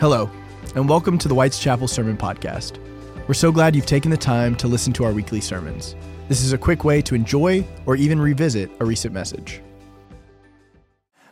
Hello, 0.00 0.30
and 0.76 0.88
welcome 0.88 1.18
to 1.18 1.26
the 1.26 1.34
White's 1.34 1.58
Chapel 1.58 1.88
Sermon 1.88 2.16
Podcast. 2.16 2.78
We're 3.26 3.34
so 3.34 3.50
glad 3.50 3.74
you've 3.74 3.84
taken 3.84 4.12
the 4.12 4.16
time 4.16 4.54
to 4.58 4.68
listen 4.68 4.92
to 4.92 5.02
our 5.02 5.12
weekly 5.12 5.40
sermons. 5.40 5.96
This 6.28 6.40
is 6.40 6.52
a 6.52 6.58
quick 6.58 6.84
way 6.84 7.02
to 7.02 7.16
enjoy 7.16 7.66
or 7.84 7.96
even 7.96 8.20
revisit 8.20 8.70
a 8.78 8.84
recent 8.84 9.12
message. 9.12 9.60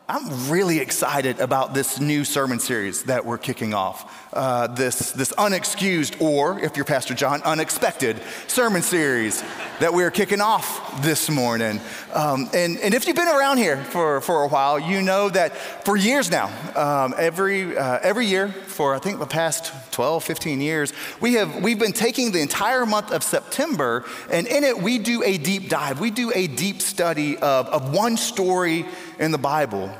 I'm 0.09 0.49
really 0.49 0.79
excited 0.79 1.41
about 1.41 1.73
this 1.73 1.99
new 1.99 2.23
sermon 2.23 2.59
series 2.59 3.03
that 3.03 3.25
we're 3.25 3.37
kicking 3.37 3.73
off. 3.73 4.29
Uh, 4.31 4.67
this, 4.67 5.11
this 5.11 5.33
unexcused, 5.33 6.21
or 6.21 6.57
if 6.59 6.77
you're 6.77 6.85
Pastor 6.85 7.13
John, 7.13 7.41
unexpected 7.43 8.21
sermon 8.47 8.83
series 8.83 9.43
that 9.81 9.93
we're 9.93 10.11
kicking 10.11 10.39
off 10.39 11.03
this 11.03 11.29
morning. 11.29 11.81
Um, 12.13 12.49
and, 12.53 12.77
and 12.77 12.93
if 12.93 13.05
you've 13.05 13.17
been 13.17 13.27
around 13.27 13.57
here 13.57 13.83
for, 13.83 14.21
for 14.21 14.43
a 14.43 14.47
while, 14.47 14.79
you 14.79 15.01
know 15.01 15.27
that 15.27 15.57
for 15.83 15.97
years 15.97 16.31
now, 16.31 16.45
um, 16.77 17.13
every, 17.17 17.77
uh, 17.77 17.99
every 18.01 18.27
year 18.27 18.47
for 18.47 18.95
I 18.95 18.99
think 18.99 19.19
the 19.19 19.25
past 19.25 19.73
12, 19.91 20.23
15 20.23 20.61
years, 20.61 20.93
we 21.19 21.33
have, 21.33 21.61
we've 21.61 21.79
been 21.79 21.91
taking 21.91 22.31
the 22.31 22.39
entire 22.39 22.85
month 22.85 23.11
of 23.11 23.23
September, 23.23 24.05
and 24.31 24.47
in 24.47 24.63
it, 24.63 24.77
we 24.77 24.99
do 24.99 25.21
a 25.23 25.37
deep 25.37 25.67
dive. 25.67 25.99
We 25.99 26.11
do 26.11 26.31
a 26.33 26.47
deep 26.47 26.81
study 26.81 27.35
of, 27.37 27.67
of 27.67 27.93
one 27.93 28.15
story 28.15 28.85
in 29.19 29.31
the 29.31 29.37
Bible. 29.37 29.91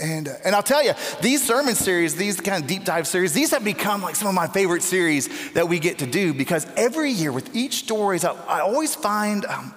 And, 0.00 0.28
uh, 0.28 0.34
and 0.44 0.54
I'll 0.54 0.62
tell 0.62 0.82
you, 0.82 0.92
these 1.20 1.46
sermon 1.46 1.74
series, 1.74 2.16
these 2.16 2.40
kind 2.40 2.62
of 2.62 2.68
deep 2.68 2.84
dive 2.84 3.06
series, 3.06 3.32
these 3.32 3.50
have 3.50 3.64
become 3.64 4.02
like 4.02 4.16
some 4.16 4.28
of 4.28 4.34
my 4.34 4.46
favorite 4.46 4.82
series 4.82 5.52
that 5.52 5.68
we 5.68 5.78
get 5.78 5.98
to 5.98 6.06
do 6.06 6.32
because 6.34 6.66
every 6.76 7.10
year 7.10 7.30
with 7.30 7.54
each 7.54 7.74
stories, 7.74 8.24
I, 8.24 8.32
I 8.46 8.60
always 8.60 8.94
find, 8.94 9.44
um, 9.44 9.74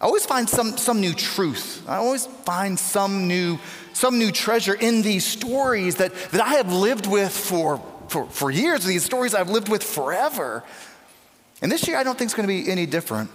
I 0.00 0.04
always 0.04 0.24
find 0.24 0.48
some, 0.48 0.76
some 0.78 1.00
new 1.00 1.12
truth. 1.12 1.82
I 1.88 1.96
always 1.96 2.26
find 2.26 2.78
some 2.78 3.26
new, 3.26 3.58
some 3.92 4.18
new 4.18 4.30
treasure 4.30 4.74
in 4.74 5.02
these 5.02 5.24
stories 5.24 5.96
that, 5.96 6.14
that 6.30 6.40
I 6.40 6.54
have 6.54 6.72
lived 6.72 7.06
with 7.06 7.32
for, 7.36 7.82
for, 8.08 8.26
for 8.26 8.50
years, 8.50 8.84
these 8.84 9.04
stories 9.04 9.34
I've 9.34 9.50
lived 9.50 9.68
with 9.68 9.82
forever. 9.82 10.62
And 11.60 11.72
this 11.72 11.88
year, 11.88 11.96
I 11.96 12.04
don't 12.04 12.16
think 12.16 12.28
it's 12.28 12.34
going 12.34 12.48
to 12.48 12.64
be 12.64 12.70
any 12.70 12.86
different. 12.86 13.30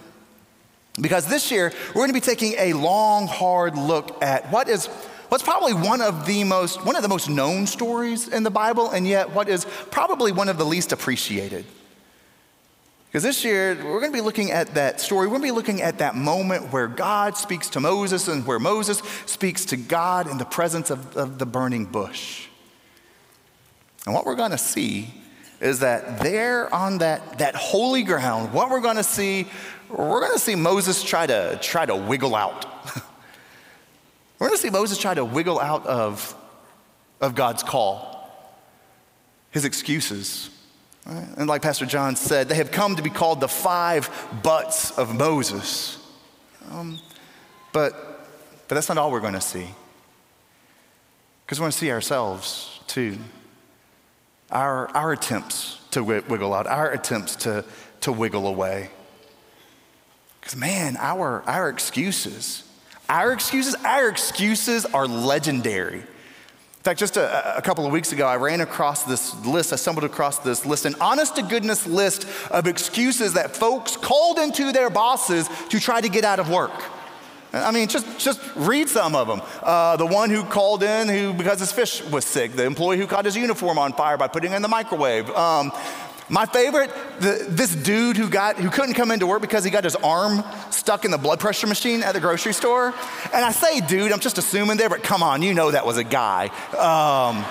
Because 1.00 1.26
this 1.26 1.50
year, 1.50 1.72
we're 1.88 2.06
going 2.06 2.08
to 2.08 2.14
be 2.14 2.20
taking 2.20 2.54
a 2.58 2.72
long, 2.72 3.26
hard 3.26 3.76
look 3.76 4.22
at 4.22 4.50
what 4.52 4.68
is 4.68 4.86
what's 5.28 5.42
probably 5.42 5.74
one 5.74 6.00
of 6.00 6.26
the 6.26 6.44
most 6.44 6.84
one 6.84 6.94
of 6.94 7.02
the 7.02 7.08
most 7.08 7.28
known 7.28 7.66
stories 7.66 8.28
in 8.28 8.44
the 8.44 8.50
Bible, 8.50 8.90
and 8.90 9.06
yet 9.06 9.30
what 9.30 9.48
is 9.48 9.64
probably 9.90 10.30
one 10.30 10.48
of 10.48 10.56
the 10.56 10.64
least 10.64 10.92
appreciated. 10.92 11.64
Because 13.06 13.22
this 13.22 13.44
year, 13.44 13.76
we're 13.76 14.00
going 14.00 14.10
to 14.10 14.16
be 14.16 14.20
looking 14.20 14.50
at 14.50 14.74
that 14.74 15.00
story. 15.00 15.28
We're 15.28 15.38
going 15.38 15.42
to 15.42 15.46
be 15.48 15.52
looking 15.52 15.82
at 15.82 15.98
that 15.98 16.16
moment 16.16 16.72
where 16.72 16.88
God 16.88 17.36
speaks 17.36 17.70
to 17.70 17.80
Moses 17.80 18.26
and 18.26 18.44
where 18.44 18.58
Moses 18.58 18.98
speaks 19.26 19.64
to 19.66 19.76
God 19.76 20.28
in 20.28 20.38
the 20.38 20.44
presence 20.44 20.90
of, 20.90 21.16
of 21.16 21.38
the 21.38 21.46
burning 21.46 21.84
bush. 21.84 22.48
And 24.04 24.14
what 24.14 24.26
we're 24.26 24.34
going 24.34 24.50
to 24.50 24.58
see 24.58 25.14
is 25.60 25.78
that 25.78 26.20
there 26.20 26.72
on 26.74 26.98
that, 26.98 27.38
that 27.38 27.54
holy 27.54 28.02
ground, 28.02 28.52
what 28.52 28.68
we're 28.68 28.80
going 28.80 28.96
to 28.96 29.04
see, 29.04 29.46
we're 29.96 30.20
going 30.20 30.32
to 30.32 30.38
see 30.38 30.54
Moses 30.54 31.02
try 31.02 31.26
to, 31.26 31.58
try 31.62 31.86
to 31.86 31.94
wiggle 31.94 32.34
out. 32.34 32.66
We're 34.38 34.48
going 34.48 34.58
to 34.58 34.62
see 34.62 34.70
Moses 34.70 34.98
try 34.98 35.14
to 35.14 35.24
wiggle 35.24 35.60
out 35.60 35.86
of, 35.86 36.34
of 37.20 37.34
God's 37.34 37.62
call, 37.62 38.28
his 39.50 39.64
excuses. 39.64 40.50
Right? 41.06 41.26
And 41.36 41.48
like 41.48 41.62
Pastor 41.62 41.86
John 41.86 42.16
said, 42.16 42.48
they 42.48 42.56
have 42.56 42.70
come 42.70 42.96
to 42.96 43.02
be 43.02 43.10
called 43.10 43.40
the 43.40 43.48
five 43.48 44.10
buts 44.42 44.98
of 44.98 45.14
Moses. 45.14 45.98
Um, 46.72 46.98
but, 47.72 47.92
but 48.66 48.74
that's 48.74 48.88
not 48.88 48.98
all 48.98 49.10
we're 49.10 49.20
going 49.20 49.34
to 49.34 49.40
see. 49.40 49.68
Because 51.46 51.60
we're 51.60 51.64
going 51.64 51.72
to 51.72 51.78
see 51.78 51.92
ourselves 51.92 52.80
too. 52.86 53.18
Our, 54.50 54.88
our 54.88 55.12
attempts 55.12 55.78
to 55.92 56.02
wiggle 56.02 56.52
out, 56.52 56.66
our 56.66 56.90
attempts 56.90 57.36
to, 57.36 57.64
to 58.00 58.12
wiggle 58.12 58.46
away. 58.46 58.90
Because, 60.44 60.58
man, 60.58 60.98
our, 60.98 61.42
our 61.46 61.70
excuses, 61.70 62.64
our 63.08 63.32
excuses, 63.32 63.74
our 63.76 64.10
excuses 64.10 64.84
are 64.84 65.06
legendary. 65.06 66.00
In 66.00 66.82
fact, 66.82 67.00
just 67.00 67.16
a, 67.16 67.56
a, 67.56 67.62
couple 67.62 67.86
of 67.86 67.92
weeks 67.92 68.12
ago, 68.12 68.26
I 68.26 68.36
ran 68.36 68.60
across 68.60 69.04
this 69.04 69.34
list. 69.46 69.72
I 69.72 69.76
stumbled 69.76 70.04
across 70.04 70.40
this 70.40 70.66
list, 70.66 70.84
an 70.84 70.96
honest 71.00 71.36
to 71.36 71.42
goodness 71.42 71.86
list 71.86 72.26
of 72.50 72.66
excuses 72.66 73.32
that 73.32 73.56
folks 73.56 73.96
called 73.96 74.38
into 74.38 74.70
their 74.70 74.90
bosses 74.90 75.48
to 75.70 75.80
try 75.80 76.02
to 76.02 76.10
get 76.10 76.24
out 76.24 76.38
of 76.38 76.50
work. 76.50 76.78
I 77.54 77.70
mean, 77.70 77.88
just, 77.88 78.18
just 78.18 78.38
read 78.54 78.90
some 78.90 79.14
of 79.14 79.26
them. 79.26 79.40
Uh, 79.62 79.96
the 79.96 80.04
one 80.04 80.28
who 80.28 80.44
called 80.44 80.82
in 80.82 81.08
who, 81.08 81.32
because 81.32 81.58
his 81.58 81.72
fish 81.72 82.04
was 82.04 82.26
sick, 82.26 82.52
the 82.52 82.64
employee 82.64 82.98
who 82.98 83.06
caught 83.06 83.24
his 83.24 83.36
uniform 83.36 83.78
on 83.78 83.94
fire 83.94 84.18
by 84.18 84.28
putting 84.28 84.52
it 84.52 84.56
in 84.56 84.62
the 84.62 84.68
microwave. 84.68 85.30
Um, 85.30 85.72
my 86.28 86.46
favorite, 86.46 86.90
the, 87.20 87.46
this 87.48 87.74
dude 87.74 88.16
who 88.16 88.28
got 88.28 88.56
who 88.56 88.70
couldn't 88.70 88.94
come 88.94 89.10
into 89.10 89.26
work 89.26 89.42
because 89.42 89.62
he 89.64 89.70
got 89.70 89.84
his 89.84 89.96
arm 89.96 90.42
stuck 90.70 91.04
in 91.04 91.10
the 91.10 91.18
blood 91.18 91.38
pressure 91.38 91.66
machine 91.66 92.02
at 92.02 92.12
the 92.12 92.20
grocery 92.20 92.54
store. 92.54 92.94
And 93.32 93.44
I 93.44 93.52
say 93.52 93.80
dude, 93.80 94.10
I'm 94.10 94.20
just 94.20 94.38
assuming 94.38 94.78
there, 94.78 94.88
but 94.88 95.02
come 95.02 95.22
on, 95.22 95.42
you 95.42 95.52
know 95.52 95.70
that 95.70 95.84
was 95.84 95.98
a 95.98 96.04
guy. 96.04 96.48
Um, 96.78 97.44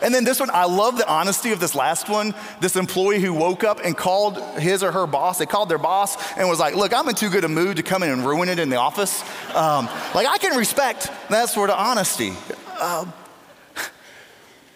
and 0.00 0.12
then 0.12 0.24
this 0.24 0.40
one, 0.40 0.50
I 0.50 0.64
love 0.64 0.98
the 0.98 1.08
honesty 1.08 1.52
of 1.52 1.60
this 1.60 1.76
last 1.76 2.08
one. 2.08 2.34
This 2.60 2.74
employee 2.74 3.20
who 3.20 3.32
woke 3.32 3.62
up 3.62 3.78
and 3.84 3.96
called 3.96 4.38
his 4.58 4.82
or 4.82 4.90
her 4.90 5.06
boss, 5.06 5.38
they 5.38 5.46
called 5.46 5.68
their 5.68 5.78
boss 5.78 6.16
and 6.36 6.48
was 6.48 6.58
like, 6.58 6.74
Look, 6.74 6.92
I'm 6.92 7.08
in 7.08 7.14
too 7.14 7.30
good 7.30 7.44
a 7.44 7.48
mood 7.48 7.76
to 7.76 7.84
come 7.84 8.02
in 8.02 8.10
and 8.10 8.26
ruin 8.26 8.48
it 8.48 8.58
in 8.58 8.70
the 8.70 8.76
office. 8.76 9.22
Um, 9.54 9.88
like, 10.14 10.26
I 10.26 10.38
can 10.38 10.58
respect 10.58 11.10
that 11.30 11.48
sort 11.48 11.70
of 11.70 11.78
honesty. 11.78 12.32
Um, 12.80 13.12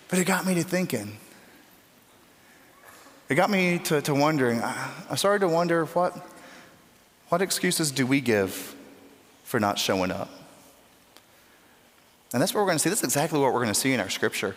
but 0.08 0.20
it 0.20 0.24
got 0.24 0.46
me 0.46 0.54
to 0.54 0.62
thinking 0.62 1.18
it 3.28 3.34
got 3.34 3.50
me 3.50 3.78
to, 3.80 4.00
to 4.02 4.14
wondering. 4.14 4.62
I 4.62 5.14
started 5.16 5.40
to 5.40 5.48
wonder 5.48 5.84
what, 5.86 6.16
what 7.28 7.42
excuses 7.42 7.90
do 7.90 8.06
we 8.06 8.20
give 8.20 8.74
for 9.44 9.58
not 9.60 9.78
showing 9.78 10.10
up? 10.10 10.30
And 12.32 12.42
that's 12.42 12.54
what 12.54 12.60
we're 12.60 12.66
going 12.66 12.78
to 12.78 12.82
see. 12.82 12.90
That's 12.90 13.04
exactly 13.04 13.38
what 13.38 13.52
we're 13.52 13.60
going 13.60 13.74
to 13.74 13.80
see 13.80 13.92
in 13.92 14.00
our 14.00 14.10
scripture 14.10 14.54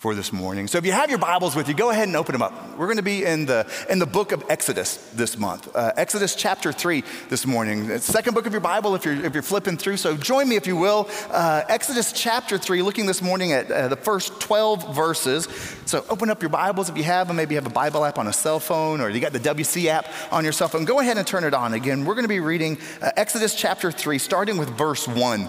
for 0.00 0.14
this 0.14 0.32
morning. 0.32 0.66
So 0.66 0.78
if 0.78 0.86
you 0.86 0.92
have 0.92 1.10
your 1.10 1.18
Bibles 1.18 1.54
with 1.54 1.68
you, 1.68 1.74
go 1.74 1.90
ahead 1.90 2.08
and 2.08 2.16
open 2.16 2.32
them 2.32 2.40
up. 2.40 2.78
We're 2.78 2.86
going 2.86 2.96
to 2.96 3.02
be 3.02 3.22
in 3.22 3.44
the, 3.44 3.70
in 3.90 3.98
the 3.98 4.06
book 4.06 4.32
of 4.32 4.42
Exodus 4.48 4.96
this 5.12 5.36
month, 5.36 5.76
uh, 5.76 5.92
Exodus 5.94 6.34
chapter 6.34 6.72
3 6.72 7.04
this 7.28 7.46
morning. 7.46 7.98
Second 7.98 8.32
book 8.32 8.46
of 8.46 8.52
your 8.52 8.62
Bible 8.62 8.94
if 8.94 9.04
you're, 9.04 9.22
if 9.22 9.34
you're 9.34 9.42
flipping 9.42 9.76
through. 9.76 9.98
So 9.98 10.16
join 10.16 10.48
me 10.48 10.56
if 10.56 10.66
you 10.66 10.74
will. 10.74 11.06
Uh, 11.30 11.64
Exodus 11.68 12.12
chapter 12.12 12.56
3, 12.56 12.80
looking 12.80 13.04
this 13.04 13.20
morning 13.20 13.52
at 13.52 13.70
uh, 13.70 13.88
the 13.88 13.96
first 13.96 14.40
12 14.40 14.96
verses. 14.96 15.46
So 15.84 16.02
open 16.08 16.30
up 16.30 16.40
your 16.40 16.48
Bibles 16.48 16.88
if 16.88 16.96
you 16.96 17.04
have 17.04 17.26
them. 17.26 17.36
Maybe 17.36 17.54
you 17.54 17.60
have 17.60 17.70
a 17.70 17.74
Bible 17.74 18.02
app 18.06 18.18
on 18.18 18.26
a 18.26 18.32
cell 18.32 18.58
phone 18.58 19.02
or 19.02 19.10
you 19.10 19.20
got 19.20 19.34
the 19.34 19.38
WC 19.38 19.84
app 19.88 20.08
on 20.32 20.44
your 20.44 20.54
cell 20.54 20.68
phone. 20.68 20.86
Go 20.86 21.00
ahead 21.00 21.18
and 21.18 21.26
turn 21.26 21.44
it 21.44 21.52
on. 21.52 21.74
Again, 21.74 22.06
we're 22.06 22.14
going 22.14 22.24
to 22.24 22.28
be 22.28 22.40
reading 22.40 22.78
uh, 23.02 23.10
Exodus 23.18 23.54
chapter 23.54 23.92
3, 23.92 24.16
starting 24.16 24.56
with 24.56 24.70
verse 24.70 25.06
1 25.06 25.46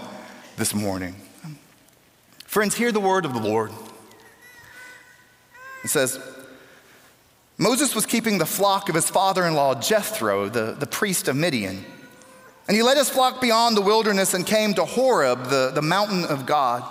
this 0.57 0.75
morning. 0.75 1.15
Friends, 2.43 2.75
hear 2.75 2.91
the 2.91 2.99
word 2.99 3.23
of 3.23 3.33
the 3.33 3.39
Lord. 3.39 3.71
It 5.83 5.89
says, 5.89 6.19
Moses 7.57 7.93
was 7.93 8.05
keeping 8.05 8.37
the 8.37 8.45
flock 8.45 8.89
of 8.89 8.95
his 8.95 9.09
father 9.09 9.45
in 9.45 9.53
law, 9.53 9.75
Jethro, 9.75 10.49
the, 10.49 10.73
the 10.73 10.87
priest 10.87 11.27
of 11.27 11.35
Midian. 11.35 11.85
And 12.67 12.75
he 12.77 12.83
led 12.83 12.97
his 12.97 13.09
flock 13.09 13.41
beyond 13.41 13.75
the 13.75 13.81
wilderness 13.81 14.33
and 14.33 14.45
came 14.45 14.73
to 14.75 14.85
Horeb, 14.85 15.45
the, 15.45 15.71
the 15.73 15.81
mountain 15.81 16.25
of 16.25 16.45
God. 16.45 16.83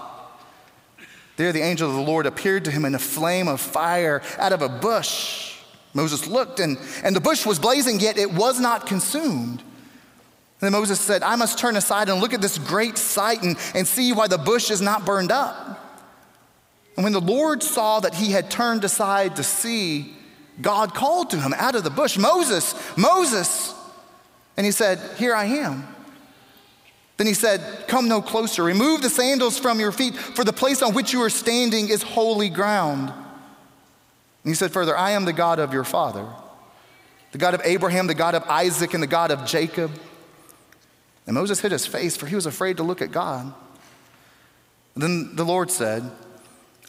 There, 1.37 1.53
the 1.53 1.63
angel 1.63 1.89
of 1.89 1.97
the 1.97 2.03
Lord 2.03 2.27
appeared 2.27 2.67
to 2.67 2.71
him 2.71 2.85
in 2.85 2.95
a 2.95 2.99
flame 2.99 3.49
of 3.49 3.61
fire 3.61 4.23
out 4.39 4.53
of 4.53 4.63
a 4.63 4.69
bush. 4.69 5.57
Moses 5.95 6.27
looked, 6.27 6.61
and, 6.61 6.79
and 7.03 7.17
the 7.17 7.21
bush 7.21 7.47
was 7.47 7.59
blazing, 7.59 7.99
yet 7.99 8.19
it 8.19 8.33
was 8.33 8.61
not 8.61 8.87
consumed. 8.87 9.61
And 9.61 10.61
then 10.61 10.73
Moses 10.73 11.01
said, 11.01 11.23
I 11.23 11.37
must 11.37 11.59
turn 11.59 11.77
aside 11.77 12.09
and 12.11 12.21
look 12.21 12.35
at 12.35 12.43
this 12.43 12.59
great 12.59 12.99
sight 12.99 13.43
and, 13.43 13.57
and 13.75 13.89
see 13.89 14.13
why 14.13 14.29
the 14.29 14.39
bush 14.39 14.71
is 14.71 14.83
not 14.83 15.07
burned 15.07 15.33
up. 15.33 15.90
And 16.97 17.05
when 17.05 17.13
the 17.13 17.21
Lord 17.21 17.63
saw 17.63 18.01
that 18.01 18.15
he 18.15 18.33
had 18.33 18.51
turned 18.51 18.85
aside 18.85 19.37
to 19.37 19.43
see, 19.43 20.15
God 20.61 20.95
called 20.95 21.31
to 21.31 21.41
him 21.41 21.55
out 21.57 21.75
of 21.75 21.85
the 21.85 21.91
bush, 21.91 22.19
Moses, 22.19 22.75
Moses. 22.97 23.75
And 24.57 24.67
he 24.67 24.73
said, 24.73 24.99
Here 25.17 25.35
I 25.35 25.45
am. 25.45 25.87
Then 27.17 27.27
he 27.27 27.35
said, 27.35 27.87
Come 27.87 28.09
no 28.09 28.21
closer. 28.21 28.63
Remove 28.63 29.03
the 29.03 29.11
sandals 29.11 29.59
from 29.59 29.81
your 29.81 29.93
feet, 29.93 30.17
for 30.17 30.45
the 30.45 30.53
place 30.53 30.83
on 30.83 30.95
which 30.95 31.13
you 31.13 31.23
are 31.23 31.31
standing 31.31 31.89
is 31.89 32.03
holy 32.03 32.49
ground. 32.49 33.11
And 33.11 34.51
he 34.51 34.55
said 34.55 34.73
further, 34.73 34.97
I 34.97 35.11
am 35.13 35.27
the 35.27 35.33
God 35.33 35.59
of 35.59 35.73
your 35.73 35.85
father, 35.85 36.27
the 37.33 37.39
God 37.39 37.55
of 37.55 37.61
Abraham, 37.65 38.07
the 38.07 38.15
God 38.15 38.35
of 38.35 38.43
Isaac, 38.45 38.95
and 38.95 39.03
the 39.03 39.07
God 39.07 39.31
of 39.31 39.47
Jacob. 39.47 39.91
And 41.27 41.35
Moses 41.35 41.61
hid 41.61 41.73
his 41.73 41.87
face, 41.87 42.17
for 42.17 42.27
he 42.27 42.35
was 42.35 42.47
afraid 42.47 42.79
to 42.79 42.83
look 42.83 43.03
at 43.03 43.13
God. 43.13 43.53
And 44.95 45.03
then 45.03 45.37
the 45.37 45.45
Lord 45.45 45.71
said, 45.71 46.11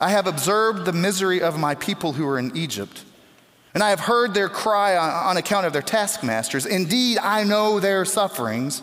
I 0.01 0.09
have 0.09 0.27
observed 0.27 0.83
the 0.86 0.94
misery 0.94 1.42
of 1.42 1.57
my 1.59 1.75
people 1.75 2.13
who 2.13 2.27
are 2.27 2.39
in 2.39 2.57
Egypt, 2.57 3.06
and 3.74 3.83
I 3.83 3.92
have 3.92 4.01
heard 4.01 4.33
their 4.33 4.50
cry 4.50 4.98
on 4.98 5.38
account 5.38 5.65
of 5.65 5.74
their 5.74 5.81
taskmasters. 5.81 6.65
Indeed, 6.65 7.19
I 7.19 7.44
know 7.44 7.80
their 7.80 8.03
sufferings, 8.03 8.81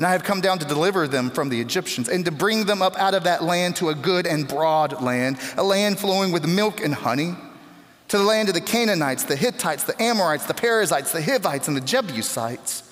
And 0.00 0.06
I 0.06 0.12
have 0.12 0.24
come 0.24 0.40
down 0.40 0.58
to 0.60 0.64
deliver 0.64 1.06
them 1.06 1.28
from 1.28 1.50
the 1.50 1.60
Egyptians 1.60 2.08
and 2.08 2.24
to 2.24 2.30
bring 2.30 2.64
them 2.64 2.80
up 2.80 2.98
out 2.98 3.12
of 3.12 3.24
that 3.24 3.44
land 3.44 3.76
to 3.76 3.90
a 3.90 3.94
good 3.94 4.26
and 4.26 4.48
broad 4.48 5.02
land, 5.02 5.38
a 5.58 5.62
land 5.62 5.98
flowing 5.98 6.32
with 6.32 6.48
milk 6.48 6.82
and 6.82 6.94
honey, 6.94 7.34
to 8.08 8.16
the 8.16 8.24
land 8.24 8.48
of 8.48 8.54
the 8.54 8.62
Canaanites, 8.62 9.24
the 9.24 9.36
Hittites, 9.36 9.84
the 9.84 10.02
Amorites, 10.02 10.46
the 10.46 10.54
Perizzites, 10.54 11.12
the 11.12 11.20
Hivites, 11.20 11.68
and 11.68 11.76
the 11.76 11.82
Jebusites. 11.82 12.90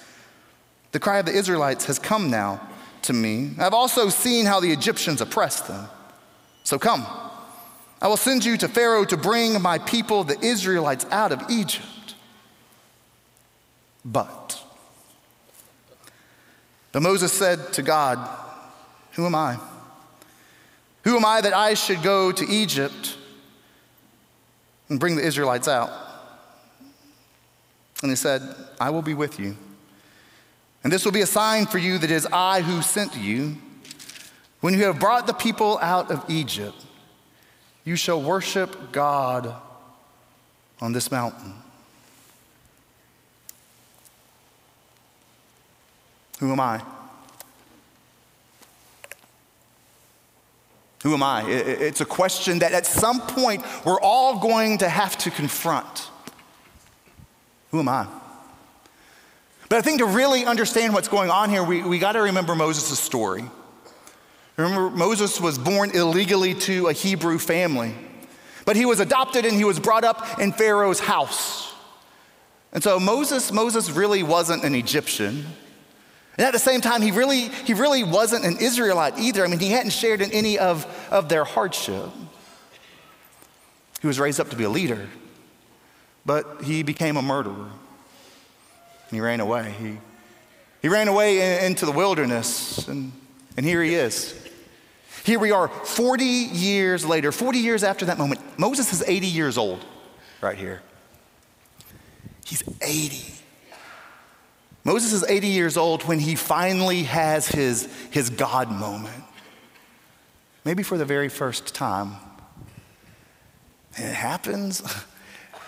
The 0.93 1.01
cry 1.01 1.17
of 1.17 1.25
the 1.25 1.33
Israelites 1.33 1.87
has 1.87 1.99
come 1.99 2.29
now 2.29 2.61
to 3.01 3.15
me. 3.15 3.53
I've 3.59 3.73
also 3.73 4.11
seen 4.11 4.45
how 4.45 4.61
the 4.61 4.71
Egyptians 4.71 5.23
oppressed 5.23 5.67
them. 5.67 5.89
So 6.63 6.79
come, 6.79 7.07
I 8.01 8.09
will 8.09 8.17
send 8.17 8.45
you 8.45 8.57
to 8.59 8.69
Pharaoh 8.69 9.05
to 9.07 9.17
bring 9.17 9.61
my 9.61 9.79
people, 9.79 10.25
the 10.25 10.39
Israelites, 10.41 11.05
out 11.11 11.33
of 11.33 11.43
Egypt. 11.51 11.85
But, 14.05 14.63
but 16.93 17.03
Moses 17.03 17.33
said 17.33 17.73
to 17.75 17.83
God, 17.83 18.19
Who 19.13 19.27
am 19.27 19.35
I? 19.35 19.59
Who 21.03 21.17
am 21.17 21.25
I 21.25 21.41
that 21.41 21.55
I 21.55 21.75
should 21.75 22.03
go 22.03 22.31
to 22.33 22.47
Egypt 22.49 23.17
and 24.89 25.01
bring 25.01 25.17
the 25.17 25.27
Israelites 25.27 25.67
out? 25.67 25.91
And 28.03 28.11
he 28.11 28.17
said, 28.17 28.43
I 28.81 28.91
will 28.91 29.03
be 29.03 29.15
with 29.15 29.41
you. 29.41 29.57
And 30.85 30.93
this 30.93 31.05
will 31.05 31.13
be 31.13 31.23
a 31.23 31.27
sign 31.27 31.67
for 31.67 31.79
you 31.79 31.99
that 31.99 32.11
it 32.11 32.15
is 32.15 32.27
I 32.33 32.61
who 32.61 32.81
sent 32.83 33.17
you. 33.17 33.57
When 34.61 34.75
you 34.75 34.85
have 34.85 35.01
brought 35.01 35.27
the 35.27 35.33
people 35.33 35.79
out 35.83 36.11
of 36.11 36.25
Egypt, 36.29 36.77
you 37.89 37.97
shall 37.97 38.21
worship 38.21 38.93
God 38.93 39.55
on 40.79 40.93
this 40.93 41.11
mountain. 41.11 41.55
Who 46.39 46.53
am 46.53 46.61
I? 46.61 46.83
Who 51.03 51.15
am 51.15 51.23
I? 51.23 51.49
It's 51.49 52.03
a 52.03 52.05
question 52.05 52.59
that 52.59 52.73
at 52.73 52.85
some 52.85 53.23
point 53.23 53.65
we're 53.87 54.01
all 54.01 54.39
going 54.39 54.79
to 54.79 54.89
have 54.89 55.17
to 55.19 55.31
confront. 55.31 56.11
Who 57.71 57.81
am 57.81 57.89
I? 57.89 58.07
But 59.71 59.79
I 59.79 59.81
think 59.81 60.01
to 60.01 60.07
really 60.07 60.45
understand 60.45 60.93
what's 60.93 61.09
going 61.09 61.31
on 61.31 61.49
here, 61.49 61.65
we, 61.65 61.83
we 61.83 61.99
got 61.99 62.13
to 62.13 62.23
remember 62.23 62.55
Moses' 62.55 62.99
story. 63.01 63.45
Remember, 64.59 64.91
Moses 64.91 65.41
was 65.41 65.57
born 65.57 65.93
illegally 65.95 66.53
to 66.53 66.89
a 66.89 66.93
Hebrew 66.93 67.39
family, 67.39 67.95
but 68.65 68.75
he 68.75 68.85
was 68.85 68.99
adopted 68.99 69.45
and 69.45 69.55
he 69.55 69.63
was 69.63 69.79
brought 69.79 70.03
up 70.03 70.41
in 70.41 70.53
Pharaoh's 70.53 70.99
house. 70.99 71.73
And 72.73 72.83
so 72.83 72.99
Moses, 72.99 73.53
Moses 73.53 73.89
really 73.91 74.25
wasn't 74.25 74.65
an 74.65 74.75
Egyptian. 74.75 75.47
And 76.37 76.47
at 76.47 76.53
the 76.53 76.59
same 76.59 76.81
time, 76.81 77.03
he 77.03 77.13
really, 77.13 77.49
he 77.49 77.73
really 77.73 78.03
wasn't 78.03 78.45
an 78.45 78.57
Israelite 78.61 79.17
either. 79.19 79.45
I 79.45 79.49
mean, 79.49 79.61
he 79.61 79.71
hadn't 79.71 79.93
shared 79.93 80.21
in 80.21 80.33
any 80.33 80.59
of, 80.59 80.87
of 81.11 81.29
their 81.29 81.45
hardship. 81.45 82.11
He 84.01 84.09
was 84.09 84.19
raised 84.19 84.41
up 84.41 84.51
to 84.51 84.57
be 84.57 84.65
a 84.65 84.71
leader, 84.71 85.09
but 86.27 86.63
he 86.65 86.83
became 86.83 87.17
a 87.17 87.23
murderer. 87.23 87.71
He 89.11 89.21
ran 89.21 89.39
away. 89.39 89.75
He, 89.81 89.99
he 90.83 90.89
ran 90.89 91.07
away 91.07 91.59
in, 91.59 91.67
into 91.71 91.87
the 91.87 91.93
wilderness, 91.93 92.89
and, 92.89 93.13
and 93.57 93.65
here 93.65 93.83
he 93.83 93.95
is. 93.95 94.48
Here 95.29 95.39
we 95.39 95.51
are 95.51 95.69
40 95.69 96.25
years 96.25 97.05
later, 97.05 97.33
40 97.33 97.59
years 97.59 97.85
after 97.85 98.07
that 98.07 98.17
moment. 98.17 98.41
Moses 98.59 98.95
is 98.95 99.05
80 99.07 99.27
years 99.27 99.59
old 99.59 99.85
right 100.41 100.57
here. 100.57 100.81
He's 102.47 102.63
80. 102.81 103.35
Moses 104.85 105.13
is 105.13 105.27
80 105.29 105.49
years 105.49 105.77
old 105.77 106.05
when 106.05 106.19
he 106.19 106.35
finally 106.35 107.03
has 107.03 107.47
his, 107.47 107.95
his 108.11 108.31
God 108.31 108.71
moment. 108.71 109.23
Maybe 110.65 110.83
for 110.83 110.97
the 110.97 111.05
very 111.05 111.29
first 111.29 111.75
time. 111.75 112.15
And 113.99 114.07
it 114.07 114.15
happens. 114.15 114.83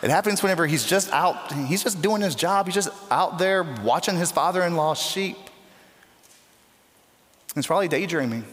It 0.03 0.09
happens 0.09 0.43
whenever 0.43 0.67
he's 0.67 0.87
just 0.87 1.13
out, 1.13 1.53
he's 1.53 1.83
just 1.83 2.01
doing 2.01 2.23
his 2.23 2.35
job. 2.35 2.65
He's 2.65 2.75
just 2.75 2.89
out 3.11 3.39
there 3.39 3.63
watching 3.63 4.17
his 4.17 4.33
father 4.33 4.63
in 4.63 4.75
law's 4.75 4.99
sheep. 4.99 5.37
He's 7.55 7.67
probably 7.67 7.89
daydreaming. 7.89 8.47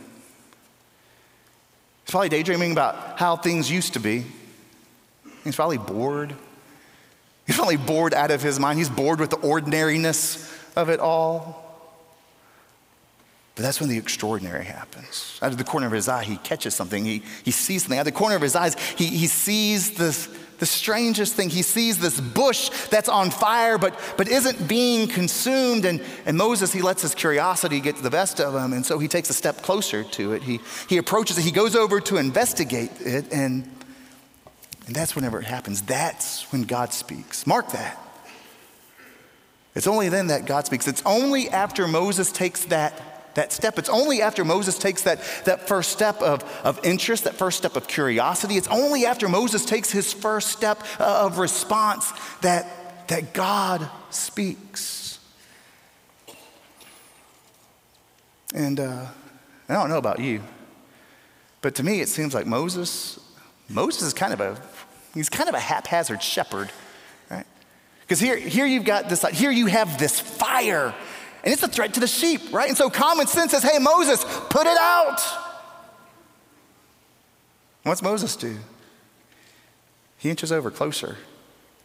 He's 2.08 2.12
probably 2.12 2.30
daydreaming 2.30 2.72
about 2.72 3.20
how 3.20 3.36
things 3.36 3.70
used 3.70 3.96
to 3.96 4.00
be. 4.00 4.24
He's 5.44 5.58
probably 5.58 5.78
bored. 5.78 6.34
He's 7.46 7.58
probably 7.58 7.76
bored 7.76 8.14
out 8.14 8.32
of 8.32 8.42
his 8.42 8.62
mind. 8.62 8.80
He's 8.80 8.90
bored 8.90 9.20
with 9.20 9.30
the 9.30 9.36
ordinariness 9.38 10.50
of 10.78 10.88
it 10.88 11.02
all. 11.02 11.66
But 13.56 13.64
that's 13.64 13.82
when 13.82 13.90
the 13.90 13.98
extraordinary 13.98 14.64
happens. 14.64 15.38
Out 15.42 15.52
of 15.52 15.58
the 15.58 15.66
corner 15.66 15.86
of 15.86 15.92
his 15.92 16.08
eye, 16.08 16.24
he 16.24 16.38
catches 16.38 16.74
something. 16.74 17.04
He, 17.04 17.24
he 17.44 17.52
sees 17.52 17.84
something. 17.84 18.00
Out 18.00 18.08
of 18.08 18.14
the 18.14 18.18
corner 18.18 18.38
of 18.38 18.42
his 18.42 18.56
eyes, 18.56 18.80
he, 18.96 19.08
he 19.08 19.28
sees 19.28 19.98
this, 19.98 20.30
the 20.60 20.66
strangest 20.66 21.36
thing. 21.36 21.50
He 21.50 21.62
sees 21.62 22.00
this 22.00 22.20
bush 22.20 22.70
that's 22.90 23.10
on 23.10 23.32
fire 23.32 23.78
but, 23.78 23.98
but 24.18 24.28
isn't 24.28 24.68
being 24.68 25.08
consumed. 25.08 25.86
And, 25.86 26.02
and 26.26 26.38
Moses, 26.38 26.74
he 26.74 26.82
lets 26.82 27.02
his 27.02 27.14
curiosity 27.14 27.80
get 27.80 27.98
to 27.98 28.04
the 28.04 28.10
best 28.10 28.40
of 28.40 28.56
him. 28.56 28.74
And 28.74 28.86
so 28.86 29.00
he 29.00 29.08
takes 29.08 29.30
a 29.30 29.34
step 29.34 29.62
closer 29.62 30.04
to 30.04 30.34
it. 30.34 30.44
He, 30.44 30.60
he 30.90 30.98
approaches 30.98 31.38
it. 31.38 31.42
He 31.42 31.52
goes 31.52 31.76
over 31.76 32.00
to 32.02 32.18
investigate 32.18 32.92
it. 33.02 33.32
And, 33.32 33.70
and 34.88 34.96
that's 34.96 35.16
whenever 35.16 35.40
it 35.40 35.46
happens. 35.46 35.82
That's 35.82 36.52
when 36.52 36.64
God 36.64 36.94
speaks. 36.94 37.46
Mark 37.46 37.72
that. 37.72 38.02
It's 39.76 39.86
only 39.86 40.10
then 40.10 40.28
that 40.28 40.48
God 40.48 40.66
speaks. 40.66 40.88
It's 40.88 41.04
only 41.06 41.50
after 41.50 41.88
Moses 41.88 42.32
takes 42.32 42.66
that, 42.66 43.17
that 43.38 43.54
step. 43.54 43.78
It's 43.78 43.88
only 43.88 44.24
after 44.24 44.44
Moses 44.44 44.80
takes 44.80 45.04
that, 45.04 45.20
that 45.46 45.68
first 45.68 45.92
step 45.92 46.22
of, 46.24 46.44
of 46.64 46.84
interest, 46.84 47.24
that 47.26 47.36
first 47.36 47.60
step 47.60 47.76
of 47.76 47.88
curiosity. 47.88 48.58
It's 48.58 48.68
only 48.68 49.06
after 49.06 49.30
Moses 49.30 49.64
takes 49.64 49.92
his 49.92 50.12
first 50.12 50.50
step 50.50 50.82
uh, 51.00 51.26
of 51.26 51.38
response 51.38 52.12
that, 52.42 53.08
that 53.10 53.34
God 53.34 53.88
speaks. 54.10 55.20
And 58.56 58.80
uh, 58.80 59.06
I 59.70 59.74
don't 59.74 59.90
know 59.90 60.00
about 60.00 60.20
you, 60.20 60.42
but 61.62 61.76
to 61.76 61.84
me 61.84 62.02
it 62.02 62.10
seems 62.10 62.34
like 62.34 62.48
Moses, 62.48 63.20
Moses 63.70 64.02
is 64.02 64.14
kind 64.16 64.34
of 64.34 64.42
a, 64.42 64.60
he's 65.14 65.30
kind 65.30 65.48
of 65.48 65.54
a 65.54 65.60
haphazard 65.60 66.24
shepherd 66.24 66.72
right? 67.30 67.46
because 68.02 68.20
here, 68.20 68.36
here 68.38 68.66
you've 68.66 68.86
got 68.86 69.10
this, 69.10 69.22
here 69.28 69.52
you 69.52 69.68
have 69.68 70.00
this 70.00 70.20
fire, 70.20 70.96
and 71.44 71.54
it's 71.54 71.64
a 71.64 71.68
threat 71.68 71.94
to 71.94 72.00
the 72.00 72.08
sheep, 72.08 72.52
right? 72.52 72.68
And 72.68 72.78
so 72.78 72.90
common 72.90 73.28
sense 73.28 73.52
says, 73.52 73.64
hey, 73.64 73.80
Moses, 73.80 74.24
put 74.50 74.68
it 74.68 74.78
out. 74.78 75.22
What's 77.84 78.02
Moses 78.02 78.36
do? 78.36 78.58
He 80.18 80.30
inches 80.30 80.52
over 80.52 80.72
closer 80.72 81.18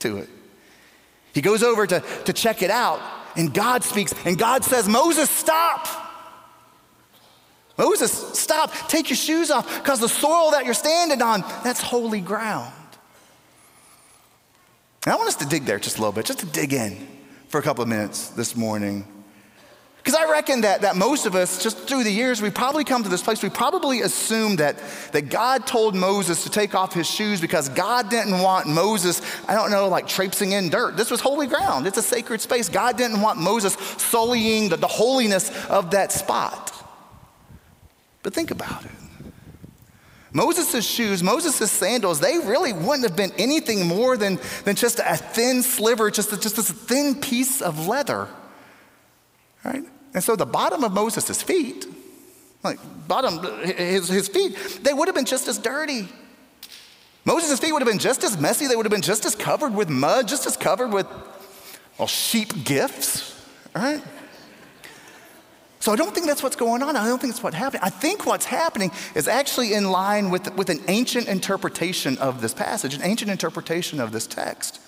to 0.00 0.16
it. 0.18 0.28
He 1.32 1.40
goes 1.40 1.62
over 1.62 1.86
to, 1.86 2.00
to 2.24 2.32
check 2.32 2.62
it 2.62 2.70
out, 2.70 3.00
and 3.36 3.54
God 3.54 3.84
speaks, 3.84 4.12
and 4.24 4.38
God 4.38 4.64
says, 4.64 4.88
Moses, 4.88 5.30
stop. 5.30 5.86
Moses, 7.78 8.12
stop. 8.38 8.72
Take 8.88 9.08
your 9.08 9.16
shoes 9.16 9.50
off, 9.50 9.82
because 9.82 10.00
the 10.00 10.08
soil 10.08 10.50
that 10.50 10.64
you're 10.64 10.74
standing 10.74 11.22
on, 11.22 11.42
that's 11.62 11.80
holy 11.80 12.20
ground. 12.20 12.72
And 15.04 15.12
I 15.12 15.16
want 15.16 15.28
us 15.28 15.36
to 15.36 15.46
dig 15.46 15.64
there 15.64 15.78
just 15.78 15.96
a 15.96 16.00
little 16.00 16.12
bit, 16.12 16.26
just 16.26 16.40
to 16.40 16.46
dig 16.46 16.72
in 16.72 17.08
for 17.48 17.58
a 17.58 17.62
couple 17.62 17.82
of 17.82 17.88
minutes 17.88 18.28
this 18.28 18.54
morning. 18.54 19.06
Because 20.02 20.18
I 20.18 20.28
reckon 20.28 20.62
that, 20.62 20.80
that 20.80 20.96
most 20.96 21.26
of 21.26 21.36
us, 21.36 21.62
just 21.62 21.78
through 21.78 22.02
the 22.02 22.10
years, 22.10 22.42
we 22.42 22.50
probably 22.50 22.82
come 22.82 23.04
to 23.04 23.08
this 23.08 23.22
place, 23.22 23.40
we 23.40 23.50
probably 23.50 24.00
assume 24.00 24.56
that, 24.56 24.76
that 25.12 25.28
God 25.28 25.64
told 25.64 25.94
Moses 25.94 26.42
to 26.42 26.50
take 26.50 26.74
off 26.74 26.92
his 26.92 27.08
shoes 27.08 27.40
because 27.40 27.68
God 27.68 28.10
didn't 28.10 28.40
want 28.40 28.66
Moses, 28.66 29.22
I 29.46 29.54
don't 29.54 29.70
know, 29.70 29.86
like 29.86 30.08
traipsing 30.08 30.52
in 30.52 30.70
dirt. 30.70 30.96
This 30.96 31.08
was 31.08 31.20
holy 31.20 31.46
ground, 31.46 31.86
it's 31.86 31.98
a 31.98 32.02
sacred 32.02 32.40
space. 32.40 32.68
God 32.68 32.96
didn't 32.96 33.20
want 33.20 33.38
Moses 33.38 33.74
sullying 33.74 34.70
the, 34.70 34.76
the 34.76 34.88
holiness 34.88 35.50
of 35.66 35.92
that 35.92 36.10
spot. 36.10 36.72
But 38.24 38.34
think 38.34 38.50
about 38.50 38.84
it. 38.84 38.90
Moses' 40.32 40.84
shoes, 40.84 41.22
Moses' 41.22 41.70
sandals, 41.70 42.18
they 42.18 42.38
really 42.38 42.72
wouldn't 42.72 43.04
have 43.04 43.14
been 43.14 43.32
anything 43.38 43.86
more 43.86 44.16
than, 44.16 44.40
than 44.64 44.74
just 44.74 44.98
a 44.98 45.16
thin 45.16 45.62
sliver, 45.62 46.10
just, 46.10 46.32
a, 46.32 46.40
just 46.40 46.56
this 46.56 46.70
thin 46.70 47.14
piece 47.14 47.62
of 47.62 47.86
leather. 47.86 48.26
Right? 49.64 49.84
And 50.14 50.22
so 50.22 50.36
the 50.36 50.46
bottom 50.46 50.84
of 50.84 50.92
Moses' 50.92 51.42
feet, 51.42 51.86
like 52.62 52.78
bottom, 53.08 53.42
his, 53.64 54.08
his 54.08 54.28
feet, 54.28 54.56
they 54.82 54.92
would 54.92 55.08
have 55.08 55.14
been 55.14 55.24
just 55.24 55.48
as 55.48 55.58
dirty. 55.58 56.08
Moses' 57.24 57.58
feet 57.58 57.72
would 57.72 57.82
have 57.82 57.88
been 57.88 57.98
just 57.98 58.24
as 58.24 58.38
messy. 58.38 58.66
They 58.66 58.76
would 58.76 58.86
have 58.86 58.90
been 58.90 59.00
just 59.00 59.24
as 59.24 59.34
covered 59.34 59.74
with 59.74 59.88
mud, 59.88 60.28
just 60.28 60.46
as 60.46 60.56
covered 60.56 60.92
with, 60.92 61.06
well, 61.98 62.08
sheep 62.08 62.64
gifts, 62.64 63.40
right? 63.74 64.02
So 65.78 65.92
I 65.92 65.96
don't 65.96 66.14
think 66.14 66.26
that's 66.26 66.44
what's 66.44 66.56
going 66.56 66.82
on. 66.82 66.94
I 66.94 67.06
don't 67.06 67.20
think 67.20 67.32
that's 67.32 67.42
what's 67.42 67.56
happening. 67.56 67.82
I 67.82 67.90
think 67.90 68.24
what's 68.24 68.44
happening 68.44 68.92
is 69.16 69.26
actually 69.26 69.74
in 69.74 69.90
line 69.90 70.30
with, 70.30 70.54
with 70.56 70.70
an 70.70 70.80
ancient 70.86 71.26
interpretation 71.26 72.18
of 72.18 72.40
this 72.40 72.54
passage, 72.54 72.94
an 72.94 73.02
ancient 73.02 73.30
interpretation 73.30 73.98
of 73.98 74.12
this 74.12 74.26
text. 74.28 74.80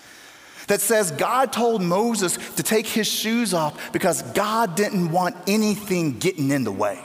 That 0.69 0.81
says 0.81 1.11
God 1.11 1.53
told 1.53 1.83
Moses 1.83 2.37
to 2.57 2.63
take 2.63 2.87
his 2.87 3.07
shoes 3.07 3.55
off 3.55 3.93
because 3.93 4.23
God 4.33 4.75
didn't 4.75 5.11
want 5.11 5.37
anything 5.47 6.19
getting 6.19 6.51
in 6.51 6.65
the 6.65 6.73
way? 6.73 7.01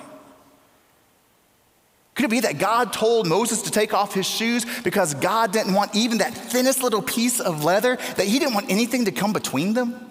Could 2.16 2.26
it 2.26 2.32
be 2.32 2.40
that 2.42 2.58
God 2.58 2.92
told 2.92 3.28
Moses 3.28 3.62
to 3.62 3.72
take 3.72 3.94
off 3.94 4.14
his 4.14 4.26
shoes 4.26 4.66
because 4.84 5.14
God 5.14 5.54
didn't 5.54 5.74
want 5.74 5.96
even 5.96 6.18
that 6.18 6.34
thinnest 6.34 6.84
little 6.84 7.02
piece 7.02 7.40
of 7.40 7.64
leather, 7.64 7.96
that 8.18 8.28
he 8.28 8.40
didn't 8.40 8.54
want 8.54 8.70
anything 8.70 9.06
to 9.06 9.12
come 9.12 9.32
between 9.32 9.74
them? 9.74 10.10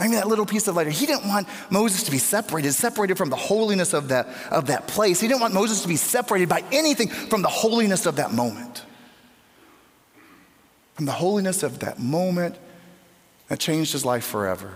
Mean, 0.00 0.12
that 0.12 0.26
little 0.26 0.46
piece 0.46 0.66
of 0.66 0.74
leather. 0.74 0.90
He 0.90 1.06
didn't 1.06 1.28
want 1.28 1.46
Moses 1.70 2.02
to 2.02 2.10
be 2.10 2.18
separated, 2.18 2.72
separated 2.72 3.16
from 3.16 3.30
the 3.30 3.36
holiness 3.36 3.92
of 3.92 4.08
that, 4.08 4.26
of 4.50 4.66
that 4.66 4.88
place. 4.88 5.20
He 5.20 5.28
didn't 5.28 5.40
want 5.40 5.54
Moses 5.54 5.82
to 5.82 5.88
be 5.88 5.96
separated 5.96 6.48
by 6.48 6.64
anything 6.72 7.08
from 7.08 7.42
the 7.42 7.48
holiness 7.48 8.04
of 8.04 8.16
that 8.16 8.32
moment. 8.32 8.81
From 11.02 11.06
the 11.06 11.12
holiness 11.14 11.64
of 11.64 11.80
that 11.80 11.98
moment 11.98 12.54
that 13.48 13.58
changed 13.58 13.90
his 13.90 14.04
life 14.04 14.22
forever. 14.22 14.70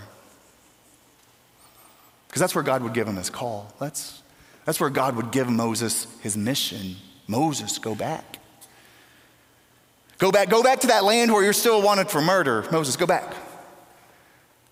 Because 2.26 2.40
that's 2.40 2.52
where 2.52 2.64
God 2.64 2.83
would 2.83 2.95
give 2.95 3.06
him 3.06 3.14
his 3.14 3.30
call. 3.30 3.73
That's, 3.78 4.25
that's 4.64 4.80
where 4.80 4.90
God 4.90 5.14
would 5.14 5.30
give 5.30 5.49
Moses 5.49 6.09
his 6.23 6.37
mission. 6.37 6.97
Moses, 7.28 7.78
go 7.78 7.95
back. 7.95 8.40
Go 10.18 10.33
back, 10.33 10.49
go 10.49 10.64
back 10.64 10.80
to 10.80 10.88
that 10.88 11.04
land 11.04 11.33
where 11.33 11.45
you're 11.45 11.52
still 11.52 11.80
wanted 11.80 12.11
for 12.11 12.21
murder. 12.21 12.64
Moses, 12.73 12.97
go 12.97 13.06
back. 13.06 13.33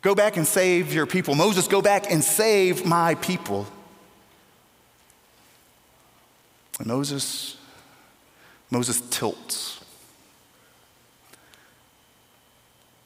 Go 0.03 0.17
back 0.17 0.37
and 0.37 0.45
save 0.45 0.93
your 0.93 1.07
people. 1.07 1.37
Moses, 1.37 1.69
go 1.69 1.81
back 1.81 2.11
and 2.11 2.25
save 2.25 2.85
my 2.85 3.15
people. 3.15 3.65
And 6.81 6.89
Moses, 6.89 7.57
Moses 8.73 9.01
tilts. 9.03 9.84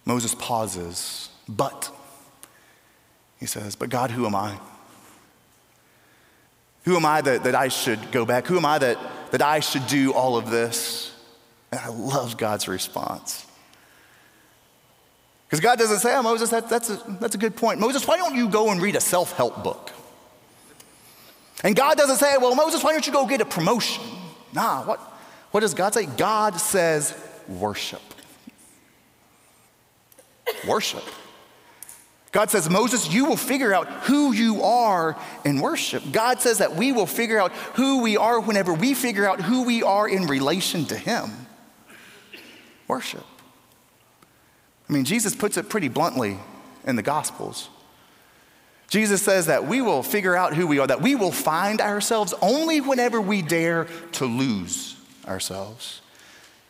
Moses 0.08 0.34
pauses, 0.34 1.28
but, 1.46 1.90
he 3.38 3.44
says, 3.44 3.76
but 3.76 3.90
God, 3.90 4.10
who 4.10 4.24
am 4.24 4.34
I? 4.34 4.58
Who 6.84 6.96
am 6.96 7.04
I 7.04 7.20
that, 7.20 7.44
that 7.44 7.54
I 7.54 7.68
should 7.68 8.10
go 8.10 8.24
back? 8.24 8.46
Who 8.46 8.56
am 8.56 8.64
I 8.64 8.78
that, 8.78 8.98
that 9.32 9.42
I 9.42 9.60
should 9.60 9.86
do 9.86 10.14
all 10.14 10.38
of 10.38 10.50
this? 10.50 11.12
And 11.70 11.78
I 11.78 11.88
love 11.88 12.38
God's 12.38 12.68
response. 12.68 13.44
Because 15.46 15.60
God 15.60 15.78
doesn't 15.78 15.98
say, 15.98 16.16
oh, 16.16 16.22
Moses, 16.22 16.48
that, 16.48 16.70
that's, 16.70 16.88
a, 16.88 16.96
that's 17.20 17.34
a 17.34 17.38
good 17.38 17.54
point. 17.54 17.78
Moses, 17.78 18.08
why 18.08 18.16
don't 18.16 18.34
you 18.34 18.48
go 18.48 18.70
and 18.70 18.80
read 18.80 18.96
a 18.96 19.00
self 19.00 19.36
help 19.36 19.62
book? 19.62 19.92
And 21.62 21.76
God 21.76 21.98
doesn't 21.98 22.16
say, 22.16 22.34
well, 22.40 22.54
Moses, 22.54 22.82
why 22.82 22.92
don't 22.92 23.06
you 23.06 23.12
go 23.12 23.26
get 23.26 23.42
a 23.42 23.44
promotion? 23.44 24.02
Nah, 24.54 24.84
what, 24.84 25.00
what 25.50 25.60
does 25.60 25.74
God 25.74 25.92
say? 25.92 26.06
God 26.06 26.54
says, 26.54 27.14
worship. 27.46 28.00
Worship. 30.66 31.04
God 32.30 32.50
says, 32.50 32.68
Moses, 32.68 33.12
you 33.12 33.24
will 33.24 33.36
figure 33.36 33.72
out 33.72 33.88
who 34.04 34.32
you 34.32 34.62
are 34.62 35.16
in 35.44 35.60
worship. 35.60 36.02
God 36.12 36.40
says 36.40 36.58
that 36.58 36.76
we 36.76 36.92
will 36.92 37.06
figure 37.06 37.40
out 37.40 37.52
who 37.74 38.02
we 38.02 38.16
are 38.16 38.38
whenever 38.38 38.74
we 38.74 38.92
figure 38.92 39.26
out 39.26 39.40
who 39.40 39.64
we 39.64 39.82
are 39.82 40.06
in 40.06 40.26
relation 40.26 40.84
to 40.86 40.96
Him. 40.96 41.30
Worship. 42.86 43.24
I 44.88 44.92
mean, 44.92 45.04
Jesus 45.04 45.34
puts 45.34 45.56
it 45.56 45.68
pretty 45.68 45.88
bluntly 45.88 46.38
in 46.84 46.96
the 46.96 47.02
Gospels. 47.02 47.68
Jesus 48.88 49.20
says 49.20 49.46
that 49.46 49.66
we 49.66 49.82
will 49.82 50.02
figure 50.02 50.34
out 50.34 50.54
who 50.54 50.66
we 50.66 50.78
are, 50.78 50.86
that 50.86 51.02
we 51.02 51.14
will 51.14 51.32
find 51.32 51.80
ourselves 51.80 52.32
only 52.40 52.80
whenever 52.80 53.20
we 53.20 53.42
dare 53.42 53.86
to 54.12 54.24
lose 54.24 54.96
ourselves. 55.26 56.00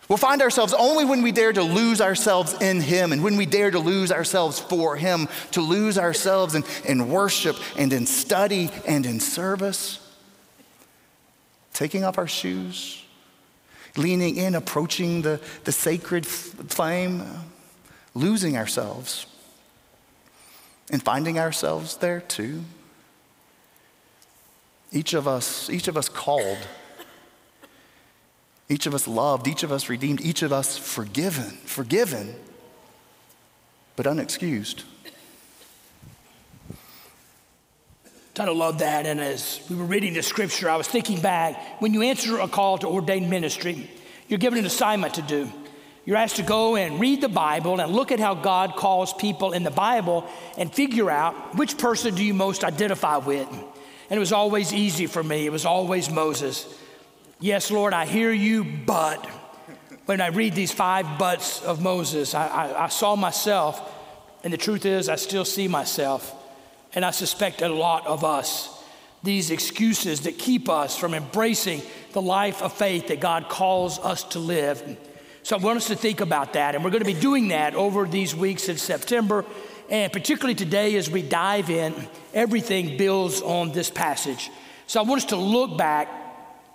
We'll 0.08 0.16
find 0.16 0.40
ourselves 0.40 0.72
only 0.72 1.04
when 1.04 1.22
we 1.22 1.32
dare 1.32 1.52
to 1.52 1.62
lose 1.62 2.00
ourselves 2.00 2.54
in 2.62 2.80
Him 2.80 3.12
and 3.12 3.22
when 3.22 3.36
we 3.36 3.44
dare 3.44 3.70
to 3.70 3.78
lose 3.78 4.10
ourselves 4.10 4.58
for 4.58 4.96
Him, 4.96 5.28
to 5.50 5.60
lose 5.60 5.98
ourselves 5.98 6.54
in, 6.54 6.64
in 6.86 7.10
worship 7.10 7.56
and 7.76 7.92
in 7.92 8.06
study 8.06 8.70
and 8.86 9.04
in 9.04 9.20
service. 9.20 10.00
Taking 11.74 12.04
off 12.04 12.16
our 12.16 12.26
shoes, 12.26 13.04
leaning 13.96 14.36
in, 14.36 14.54
approaching 14.54 15.22
the, 15.22 15.40
the 15.64 15.72
sacred 15.72 16.26
flame 16.26 17.22
losing 18.14 18.56
ourselves 18.56 19.26
and 20.90 21.02
finding 21.02 21.38
ourselves 21.38 21.96
there 21.98 22.20
too. 22.20 22.64
Each 24.90 25.12
of 25.12 25.28
us, 25.28 25.68
each 25.68 25.86
of 25.86 25.96
us 25.96 26.08
called, 26.08 26.58
each 28.68 28.86
of 28.86 28.94
us 28.94 29.08
loved, 29.08 29.48
each 29.48 29.62
of 29.62 29.72
us 29.72 29.88
redeemed, 29.88 30.20
each 30.20 30.42
of 30.42 30.52
us 30.52 30.76
forgiven, 30.76 31.50
forgiven, 31.64 32.34
but 33.96 34.06
unexcused. 34.06 34.84
Kind 38.34 38.50
of 38.50 38.56
love 38.56 38.78
that. 38.78 39.04
And 39.06 39.20
as 39.20 39.60
we 39.68 39.74
were 39.74 39.84
reading 39.84 40.14
the 40.14 40.22
scripture, 40.22 40.70
I 40.70 40.76
was 40.76 40.86
thinking 40.86 41.20
back 41.20 41.80
when 41.80 41.92
you 41.92 42.02
answer 42.02 42.38
a 42.38 42.46
call 42.46 42.78
to 42.78 42.86
ordained 42.86 43.28
ministry, 43.28 43.90
you're 44.28 44.38
given 44.38 44.60
an 44.60 44.66
assignment 44.66 45.14
to 45.14 45.22
do. 45.22 45.50
You're 46.04 46.16
asked 46.16 46.36
to 46.36 46.42
go 46.42 46.76
and 46.76 47.00
read 47.00 47.20
the 47.20 47.28
Bible 47.28 47.80
and 47.80 47.92
look 47.92 48.12
at 48.12 48.20
how 48.20 48.34
God 48.34 48.76
calls 48.76 49.12
people 49.12 49.52
in 49.52 49.62
the 49.62 49.70
Bible 49.70 50.24
and 50.56 50.72
figure 50.72 51.10
out 51.10 51.56
which 51.56 51.76
person 51.76 52.14
do 52.14 52.24
you 52.24 52.32
most 52.32 52.64
identify 52.64 53.16
with. 53.16 53.48
And 53.50 54.16
it 54.16 54.18
was 54.18 54.32
always 54.32 54.72
easy 54.72 55.06
for 55.06 55.22
me. 55.22 55.44
It 55.44 55.52
was 55.52 55.66
always 55.66 56.08
Moses. 56.08 56.66
Yes, 57.40 57.70
Lord, 57.70 57.92
I 57.94 58.04
hear 58.04 58.32
you, 58.32 58.64
but 58.64 59.24
when 60.06 60.20
I 60.20 60.26
read 60.28 60.56
these 60.56 60.72
five 60.72 61.20
buts 61.20 61.62
of 61.62 61.80
Moses, 61.80 62.34
I, 62.34 62.48
I, 62.48 62.84
I 62.84 62.88
saw 62.88 63.14
myself, 63.14 63.80
and 64.42 64.52
the 64.52 64.56
truth 64.56 64.84
is, 64.84 65.08
I 65.08 65.14
still 65.14 65.44
see 65.44 65.68
myself, 65.68 66.34
and 66.94 67.04
I 67.04 67.12
suspect 67.12 67.62
a 67.62 67.68
lot 67.68 68.08
of 68.08 68.24
us. 68.24 68.82
These 69.22 69.52
excuses 69.52 70.22
that 70.22 70.36
keep 70.36 70.68
us 70.68 70.96
from 70.96 71.14
embracing 71.14 71.82
the 72.10 72.20
life 72.20 72.60
of 72.60 72.72
faith 72.72 73.06
that 73.06 73.20
God 73.20 73.48
calls 73.48 74.00
us 74.00 74.24
to 74.24 74.40
live. 74.40 74.96
So 75.44 75.56
I 75.56 75.60
want 75.60 75.76
us 75.76 75.86
to 75.88 75.96
think 75.96 76.20
about 76.20 76.54
that. 76.54 76.74
And 76.74 76.82
we're 76.82 76.90
going 76.90 77.04
to 77.04 77.12
be 77.12 77.20
doing 77.20 77.48
that 77.48 77.76
over 77.76 78.04
these 78.06 78.34
weeks 78.34 78.68
in 78.68 78.78
September. 78.78 79.44
And 79.88 80.12
particularly 80.12 80.56
today, 80.56 80.96
as 80.96 81.08
we 81.08 81.22
dive 81.22 81.70
in, 81.70 81.94
everything 82.34 82.96
builds 82.96 83.42
on 83.42 83.70
this 83.70 83.90
passage. 83.90 84.50
So 84.88 85.00
I 85.00 85.04
want 85.04 85.22
us 85.22 85.28
to 85.30 85.36
look 85.36 85.78
back 85.78 86.08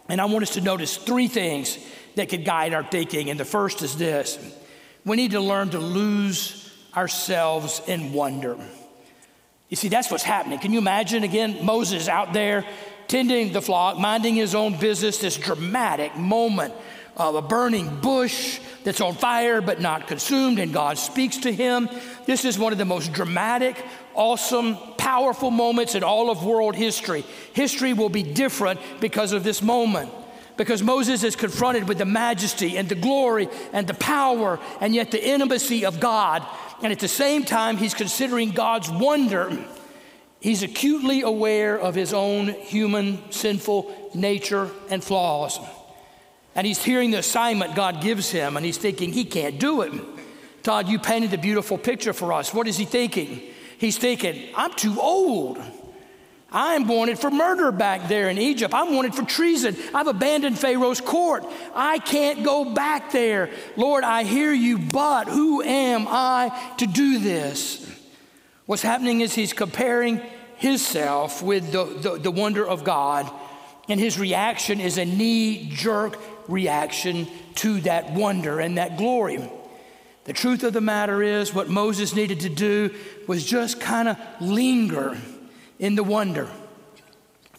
and 0.09 0.19
I 0.19 0.25
want 0.25 0.43
us 0.43 0.53
to 0.55 0.61
notice 0.61 0.97
three 0.97 1.27
things 1.27 1.77
that 2.15 2.29
could 2.29 2.45
guide 2.45 2.73
our 2.73 2.83
thinking. 2.83 3.29
And 3.29 3.39
the 3.39 3.45
first 3.45 3.81
is 3.81 3.97
this 3.97 4.37
we 5.05 5.15
need 5.15 5.31
to 5.31 5.41
learn 5.41 5.69
to 5.71 5.79
lose 5.79 6.71
ourselves 6.95 7.81
in 7.87 8.13
wonder. 8.13 8.57
You 9.69 9.75
see, 9.75 9.87
that's 9.87 10.11
what's 10.11 10.23
happening. 10.23 10.59
Can 10.59 10.71
you 10.71 10.79
imagine 10.79 11.23
again 11.23 11.65
Moses 11.65 12.07
out 12.07 12.33
there 12.33 12.65
tending 13.07 13.53
the 13.53 13.61
flock, 13.61 13.97
minding 13.97 14.35
his 14.35 14.55
own 14.55 14.77
business, 14.77 15.17
this 15.17 15.37
dramatic 15.37 16.15
moment 16.15 16.73
of 17.15 17.35
a 17.35 17.41
burning 17.41 17.99
bush 17.99 18.59
that's 18.83 19.01
on 19.01 19.13
fire 19.13 19.61
but 19.61 19.79
not 19.79 20.07
consumed, 20.07 20.59
and 20.59 20.73
God 20.73 20.97
speaks 20.97 21.37
to 21.37 21.51
him. 21.51 21.89
This 22.25 22.45
is 22.45 22.57
one 22.57 22.71
of 22.71 22.79
the 22.79 22.85
most 22.85 23.13
dramatic, 23.13 23.83
awesome, 24.15 24.77
powerful 24.97 25.51
moments 25.51 25.95
in 25.95 26.03
all 26.03 26.29
of 26.29 26.43
world 26.43 26.75
history. 26.75 27.23
History 27.53 27.93
will 27.93 28.09
be 28.09 28.23
different 28.23 28.79
because 28.99 29.31
of 29.31 29.43
this 29.43 29.61
moment. 29.61 30.11
Because 30.55 30.83
Moses 30.83 31.23
is 31.23 31.35
confronted 31.35 31.87
with 31.87 31.97
the 31.97 32.05
majesty 32.05 32.77
and 32.77 32.87
the 32.87 32.95
glory 32.95 33.49
and 33.71 33.87
the 33.87 33.95
power 33.95 34.59
and 34.79 34.93
yet 34.93 35.09
the 35.09 35.27
intimacy 35.27 35.85
of 35.85 35.99
God. 35.99 36.45
And 36.83 36.91
at 36.91 36.99
the 36.99 37.07
same 37.07 37.43
time, 37.43 37.77
he's 37.77 37.93
considering 37.93 38.51
God's 38.51 38.89
wonder. 38.89 39.57
He's 40.39 40.61
acutely 40.61 41.21
aware 41.21 41.79
of 41.79 41.95
his 41.95 42.13
own 42.13 42.49
human, 42.49 43.31
sinful 43.31 44.11
nature 44.13 44.69
and 44.89 45.03
flaws. 45.03 45.59
And 46.53 46.67
he's 46.67 46.83
hearing 46.83 47.11
the 47.11 47.19
assignment 47.19 47.75
God 47.75 48.01
gives 48.01 48.29
him, 48.29 48.57
and 48.57 48.65
he's 48.65 48.77
thinking, 48.77 49.11
he 49.11 49.25
can't 49.25 49.57
do 49.57 49.81
it. 49.81 49.91
Todd, 50.61 50.87
you 50.87 50.99
painted 50.99 51.33
a 51.33 51.37
beautiful 51.37 51.77
picture 51.77 52.13
for 52.13 52.31
us. 52.31 52.53
What 52.53 52.67
is 52.67 52.77
he 52.77 52.85
thinking? 52.85 53.41
He's 53.83 53.97
thinking, 53.97 54.41
I'm 54.55 54.73
too 54.75 54.97
old. 54.97 55.61
I'm 56.49 56.87
wanted 56.87 57.19
for 57.19 57.29
murder 57.29 57.69
back 57.69 58.07
there 58.07 58.29
in 58.29 58.37
Egypt. 58.37 58.73
I'm 58.73 58.95
wanted 58.95 59.13
for 59.13 59.23
treason. 59.23 59.75
I've 59.93 60.07
abandoned 60.07 60.57
Pharaoh's 60.57 61.01
court. 61.01 61.45
I 61.75 61.99
can't 61.99 62.45
go 62.45 62.63
back 62.63 63.11
there. 63.11 63.49
Lord, 63.75 64.05
I 64.05 64.23
hear 64.23 64.53
you, 64.53 64.77
but 64.77 65.27
who 65.27 65.61
am 65.61 66.07
I 66.07 66.73
to 66.77 66.87
do 66.87 67.19
this? 67.19 67.85
What's 68.67 68.83
happening 68.83 69.19
is 69.19 69.35
he's 69.35 69.51
comparing 69.51 70.21
himself 70.55 71.43
with 71.43 71.73
the, 71.73 71.83
the, 71.83 72.19
the 72.19 72.31
wonder 72.31 72.65
of 72.65 72.85
God, 72.85 73.29
and 73.89 73.99
his 73.99 74.17
reaction 74.17 74.79
is 74.79 74.97
a 74.97 75.03
knee 75.03 75.69
jerk 75.73 76.17
reaction 76.47 77.27
to 77.55 77.81
that 77.81 78.13
wonder 78.13 78.61
and 78.61 78.77
that 78.77 78.95
glory. 78.95 79.45
The 80.25 80.33
truth 80.33 80.63
of 80.63 80.73
the 80.73 80.81
matter 80.81 81.21
is, 81.21 81.53
what 81.53 81.69
Moses 81.69 82.15
needed 82.15 82.41
to 82.41 82.49
do 82.49 82.91
was 83.27 83.45
just 83.45 83.81
kind 83.81 84.07
of 84.07 84.17
linger 84.39 85.17
in 85.79 85.95
the 85.95 86.03
wonder. 86.03 86.49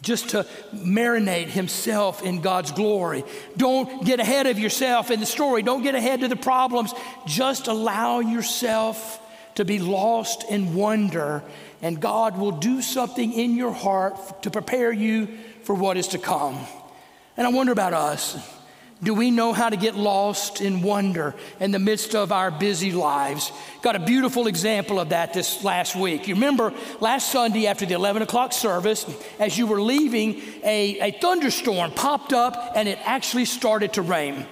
just 0.05 0.29
to 0.29 0.45
marinate 0.73 1.47
himself 1.47 2.21
in 2.21 2.39
God's 2.39 2.71
glory. 2.71 3.25
Don't 3.57 4.05
get 4.05 4.19
ahead 4.19 4.45
of 4.45 4.59
yourself 4.59 5.11
in 5.11 5.19
the 5.19 5.25
story. 5.25 5.63
Don't 5.63 5.81
get 5.81 5.95
ahead 5.95 6.21
to 6.21 6.27
the 6.27 6.35
problems. 6.35 6.93
Just 7.25 7.67
allow 7.67 8.19
yourself 8.19 9.19
to 9.55 9.65
be 9.65 9.79
lost 9.79 10.43
in 10.49 10.75
wonder, 10.75 11.41
and 11.81 11.99
God 11.99 12.37
will 12.37 12.51
do 12.51 12.81
something 12.81 13.33
in 13.33 13.55
your 13.55 13.71
heart 13.71 14.43
to 14.43 14.51
prepare 14.51 14.91
you 14.91 15.27
for 15.63 15.73
what 15.73 15.97
is 15.97 16.09
to 16.09 16.17
come. 16.17 16.57
And 17.35 17.47
I 17.47 17.49
wonder 17.49 17.71
about 17.71 17.93
us. 17.93 18.37
Do 19.03 19.13
we 19.13 19.29
know 19.29 19.51
how 19.51 19.69
to 19.69 19.75
get 19.75 19.95
lost 19.95 20.61
in 20.61 20.81
wonder 20.81 21.35
in 21.59 21.71
the 21.71 21.79
midst 21.79 22.15
of 22.15 22.31
our 22.31 22.49
busy 22.49 22.93
lives? 22.93 23.51
Got 23.81 23.97
a 23.97 23.99
beautiful 23.99 24.47
example 24.47 25.01
of 25.01 25.09
that 25.09 25.33
this 25.33 25.63
last 25.65 25.97
week. 25.97 26.29
You 26.29 26.35
remember 26.35 26.73
last 27.01 27.29
Sunday 27.29 27.67
after 27.67 27.85
the 27.85 27.93
11 27.93 28.21
o'clock 28.21 28.53
service, 28.53 29.05
as 29.37 29.57
you 29.57 29.67
were 29.67 29.81
leaving, 29.81 30.41
a, 30.63 31.09
a 31.09 31.11
thunderstorm 31.11 31.91
popped 31.91 32.31
up 32.31 32.71
and 32.75 32.87
it 32.87 32.97
actually 33.03 33.45
started 33.45 33.93
to 33.93 34.01
rain. 34.01 34.45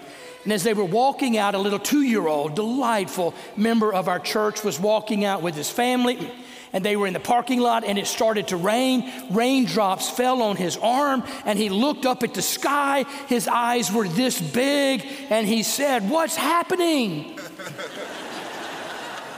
And 0.43 0.51
as 0.51 0.63
they 0.63 0.73
were 0.73 0.83
walking 0.83 1.37
out, 1.37 1.55
a 1.55 1.57
little 1.57 1.79
two 1.79 2.01
year 2.01 2.27
old, 2.27 2.55
delightful 2.55 3.33
member 3.55 3.93
of 3.93 4.09
our 4.09 4.19
church 4.19 4.61
was 4.61 4.77
walking 4.77 5.23
out 5.23 5.41
with 5.41 5.55
his 5.55 5.69
family 5.69 6.29
and 6.73 6.83
they 6.83 6.95
were 6.95 7.07
in 7.07 7.13
the 7.13 7.19
parking 7.19 7.59
lot 7.59 7.83
and 7.83 7.97
it 7.97 8.07
started 8.07 8.49
to 8.49 8.57
rain. 8.57 9.11
Raindrops 9.29 10.09
fell 10.09 10.41
on 10.41 10.57
his 10.57 10.75
arm 10.77 11.23
and 11.45 11.57
he 11.57 11.69
looked 11.69 12.05
up 12.05 12.23
at 12.23 12.33
the 12.33 12.41
sky. 12.41 13.05
His 13.27 13.47
eyes 13.47 13.91
were 13.91 14.07
this 14.07 14.41
big 14.41 15.05
and 15.29 15.47
he 15.47 15.63
said, 15.63 16.09
What's 16.09 16.35
happening? 16.35 17.39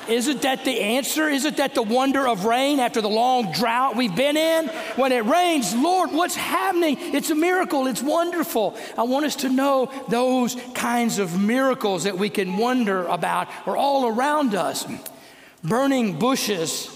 Isn't 0.07 0.43
that 0.43 0.63
the 0.65 0.81
answer? 0.81 1.27
Isn't 1.27 1.57
that 1.57 1.73
the 1.73 1.81
wonder 1.81 2.27
of 2.27 2.45
rain 2.45 2.79
after 2.79 3.01
the 3.01 3.09
long 3.09 3.51
drought 3.51 3.95
we've 3.95 4.15
been 4.15 4.37
in? 4.37 4.67
When 4.97 5.11
it 5.11 5.25
rains, 5.25 5.75
Lord, 5.75 6.11
what's 6.11 6.35
happening? 6.35 6.97
It's 6.99 7.31
a 7.31 7.35
miracle. 7.35 7.87
It's 7.87 8.03
wonderful. 8.03 8.77
I 8.97 9.03
want 9.03 9.25
us 9.25 9.37
to 9.37 9.49
know 9.49 9.91
those 10.09 10.55
kinds 10.75 11.17
of 11.17 11.41
miracles 11.41 12.03
that 12.03 12.19
we 12.19 12.29
can 12.29 12.57
wonder 12.57 13.07
about 13.07 13.47
are 13.65 13.75
all 13.75 14.07
around 14.07 14.53
us. 14.53 14.85
Burning 15.63 16.19
bushes 16.19 16.95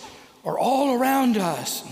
are 0.50 0.58
all 0.58 1.00
around 1.00 1.38
us, 1.38 1.84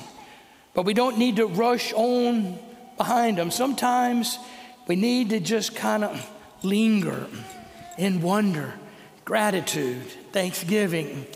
but 0.74 0.84
we 0.84 0.94
don't 0.96 1.20
need 1.20 1.36
to 1.36 1.46
rush 1.46 1.94
on 1.94 2.58
behind 2.98 3.38
them. 3.38 3.52
Sometimes 3.52 4.40
we 4.88 4.96
need 4.96 5.30
to 5.30 5.40
just 5.40 5.76
kind 5.76 6.04
of 6.04 6.30
linger 6.64 7.28
in 8.00 8.22
wonder, 8.22 8.74
gratitude, 9.26 10.02
thanksgiving. 10.32 11.28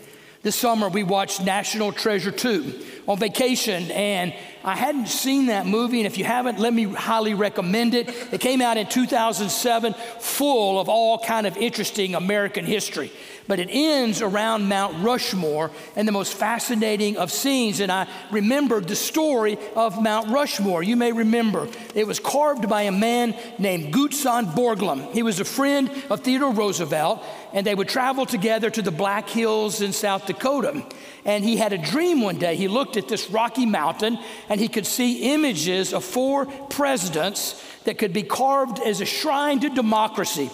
This 0.42 0.56
summer 0.56 0.88
we 0.88 1.04
watched 1.04 1.44
National 1.44 1.92
Treasure 1.92 2.32
2 2.32 2.86
on 3.06 3.18
vacation, 3.18 3.92
and 3.92 4.34
I 4.64 4.74
hadn't 4.74 5.06
seen 5.06 5.46
that 5.46 5.64
movie. 5.64 5.98
And 5.98 6.06
if 6.06 6.18
you 6.18 6.24
haven't, 6.24 6.58
let 6.58 6.74
me 6.74 6.84
highly 6.84 7.34
recommend 7.34 7.94
it. 7.94 8.08
It 8.32 8.40
came 8.40 8.60
out 8.60 8.76
in 8.78 8.88
2007, 8.88 9.94
full 10.18 10.80
of 10.80 10.88
all 10.88 11.20
kind 11.20 11.46
of 11.46 11.56
interesting 11.56 12.16
American 12.16 12.64
history 12.64 13.12
but 13.48 13.58
it 13.58 13.68
ends 13.70 14.22
around 14.22 14.68
Mount 14.68 15.02
Rushmore 15.02 15.70
and 15.96 16.06
the 16.06 16.12
most 16.12 16.34
fascinating 16.34 17.16
of 17.16 17.30
scenes. 17.30 17.80
And 17.80 17.90
I 17.90 18.06
remembered 18.30 18.88
the 18.88 18.96
story 18.96 19.58
of 19.76 20.02
Mount 20.02 20.30
Rushmore. 20.30 20.82
You 20.82 20.96
may 20.96 21.12
remember 21.12 21.68
it 21.94 22.06
was 22.06 22.20
carved 22.20 22.68
by 22.68 22.82
a 22.82 22.92
man 22.92 23.36
named 23.58 23.92
Gutzon 23.92 24.54
Borglum. 24.54 25.12
He 25.12 25.22
was 25.22 25.40
a 25.40 25.44
friend 25.44 25.90
of 26.10 26.20
Theodore 26.20 26.52
Roosevelt, 26.52 27.24
and 27.52 27.66
they 27.66 27.74
would 27.74 27.88
travel 27.88 28.26
together 28.26 28.70
to 28.70 28.82
the 28.82 28.90
Black 28.90 29.28
Hills 29.28 29.80
in 29.80 29.92
South 29.92 30.26
Dakota. 30.26 30.84
And 31.24 31.44
he 31.44 31.56
had 31.56 31.72
a 31.72 31.78
dream 31.78 32.20
one 32.20 32.38
day. 32.38 32.56
He 32.56 32.68
looked 32.68 32.96
at 32.96 33.08
this 33.08 33.30
rocky 33.30 33.66
mountain 33.66 34.18
and 34.48 34.60
he 34.60 34.68
could 34.68 34.86
see 34.86 35.32
images 35.34 35.92
of 35.92 36.04
four 36.04 36.46
presidents 36.46 37.62
that 37.84 37.98
could 37.98 38.12
be 38.12 38.22
carved 38.22 38.80
as 38.80 39.00
a 39.00 39.04
shrine 39.04 39.60
to 39.60 39.68
democracy. 39.68 40.50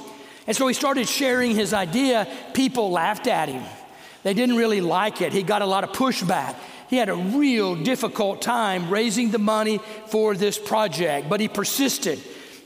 And 0.48 0.56
so 0.56 0.66
he 0.66 0.72
started 0.72 1.06
sharing 1.06 1.54
his 1.54 1.74
idea. 1.74 2.26
People 2.54 2.90
laughed 2.90 3.26
at 3.26 3.50
him. 3.50 3.62
They 4.22 4.32
didn't 4.32 4.56
really 4.56 4.80
like 4.80 5.20
it. 5.20 5.30
He 5.32 5.42
got 5.42 5.60
a 5.60 5.66
lot 5.66 5.84
of 5.84 5.90
pushback. 5.90 6.56
He 6.88 6.96
had 6.96 7.10
a 7.10 7.14
real 7.14 7.76
difficult 7.76 8.40
time 8.40 8.88
raising 8.88 9.30
the 9.30 9.38
money 9.38 9.78
for 10.06 10.34
this 10.34 10.58
project, 10.58 11.28
but 11.28 11.40
he 11.40 11.48
persisted. 11.48 12.18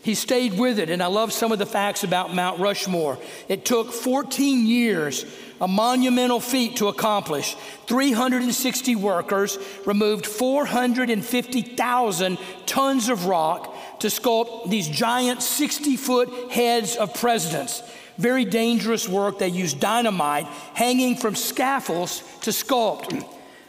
He 0.02 0.14
stayed 0.14 0.56
with 0.58 0.78
it, 0.78 0.90
and 0.90 1.02
I 1.02 1.06
love 1.06 1.32
some 1.32 1.50
of 1.50 1.58
the 1.58 1.66
facts 1.66 2.04
about 2.04 2.34
Mount 2.34 2.60
Rushmore. 2.60 3.18
It 3.48 3.64
took 3.64 3.92
14 3.92 4.64
years, 4.66 5.24
a 5.60 5.66
monumental 5.66 6.38
feat 6.38 6.76
to 6.76 6.86
accomplish. 6.88 7.56
360 7.86 8.94
workers 8.96 9.58
removed 9.86 10.26
450,000 10.26 12.38
tons 12.66 13.08
of 13.08 13.26
rock 13.26 13.71
to 14.02 14.08
sculpt 14.08 14.68
these 14.68 14.88
giant 14.88 15.42
60 15.42 15.96
foot 15.96 16.50
heads 16.50 16.96
of 16.96 17.14
presidents. 17.14 17.82
Very 18.18 18.44
dangerous 18.44 19.08
work. 19.08 19.38
They 19.38 19.48
used 19.48 19.78
dynamite 19.78 20.46
hanging 20.74 21.16
from 21.16 21.36
scaffolds 21.36 22.22
to 22.40 22.50
sculpt. 22.50 23.24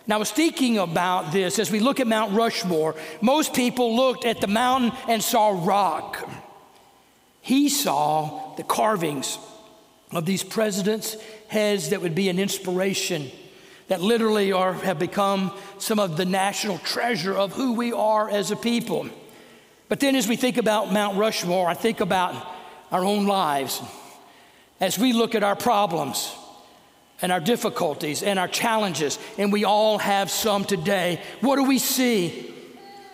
Now, 0.08 0.16
I 0.16 0.18
was 0.18 0.32
thinking 0.32 0.80
about 0.80 1.32
this 1.32 1.60
as 1.60 1.72
we 1.72 1.80
look 1.80 2.00
at 2.00 2.08
Mount 2.08 2.34
Rushmore. 2.34 2.96
Most 3.22 3.54
people 3.54 3.96
looked 3.96 4.26
at 4.26 4.42
the 4.42 4.48
mountain 4.48 4.92
and 5.08 5.24
saw 5.24 5.50
rock. 5.66 6.28
He 7.42 7.70
saw 7.70 8.56
the 8.56 8.64
carvings 8.64 9.38
of 10.12 10.26
these 10.26 10.44
presidents' 10.44 11.16
heads 11.48 11.90
that 11.90 12.02
would 12.02 12.16
be 12.16 12.30
an 12.30 12.40
inspiration, 12.40 13.30
that 13.88 14.02
literally 14.02 14.52
are, 14.52 14.74
have 14.74 14.98
become 14.98 15.56
some 15.78 16.00
of 16.00 16.18
the 16.18 16.26
national 16.26 16.80
treasure 16.80 17.36
of 17.36 17.54
who 17.54 17.74
we 17.74 17.94
are 17.94 18.30
as 18.30 18.50
a 18.50 18.56
people. 18.56 19.10
But 19.94 20.00
then 20.00 20.16
as 20.16 20.28
we 20.28 20.38
think 20.38 20.58
about 20.58 20.92
Mount 20.92 21.20
Rushmore, 21.20 21.70
I 21.70 21.76
think 21.76 22.00
about 22.00 22.34
our 22.92 23.06
own 23.06 23.28
lives. 23.28 23.80
As 24.80 24.98
we 24.98 25.14
look 25.14 25.36
at 25.36 25.44
our 25.44 25.56
problems 25.56 26.34
and 27.22 27.32
our 27.32 27.40
difficulties 27.40 28.24
and 28.24 28.40
our 28.40 28.48
challenges, 28.48 29.20
and 29.38 29.54
we 29.54 29.66
all 29.66 30.00
have 30.00 30.32
some 30.32 30.66
today, 30.66 31.22
what 31.42 31.58
do 31.58 31.66
we 31.66 31.78
see? 31.78 32.52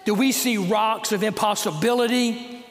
Do 0.06 0.14
we 0.14 0.32
see 0.32 0.56
rocks 0.56 1.12
of 1.12 1.22
impossibility? 1.22 2.64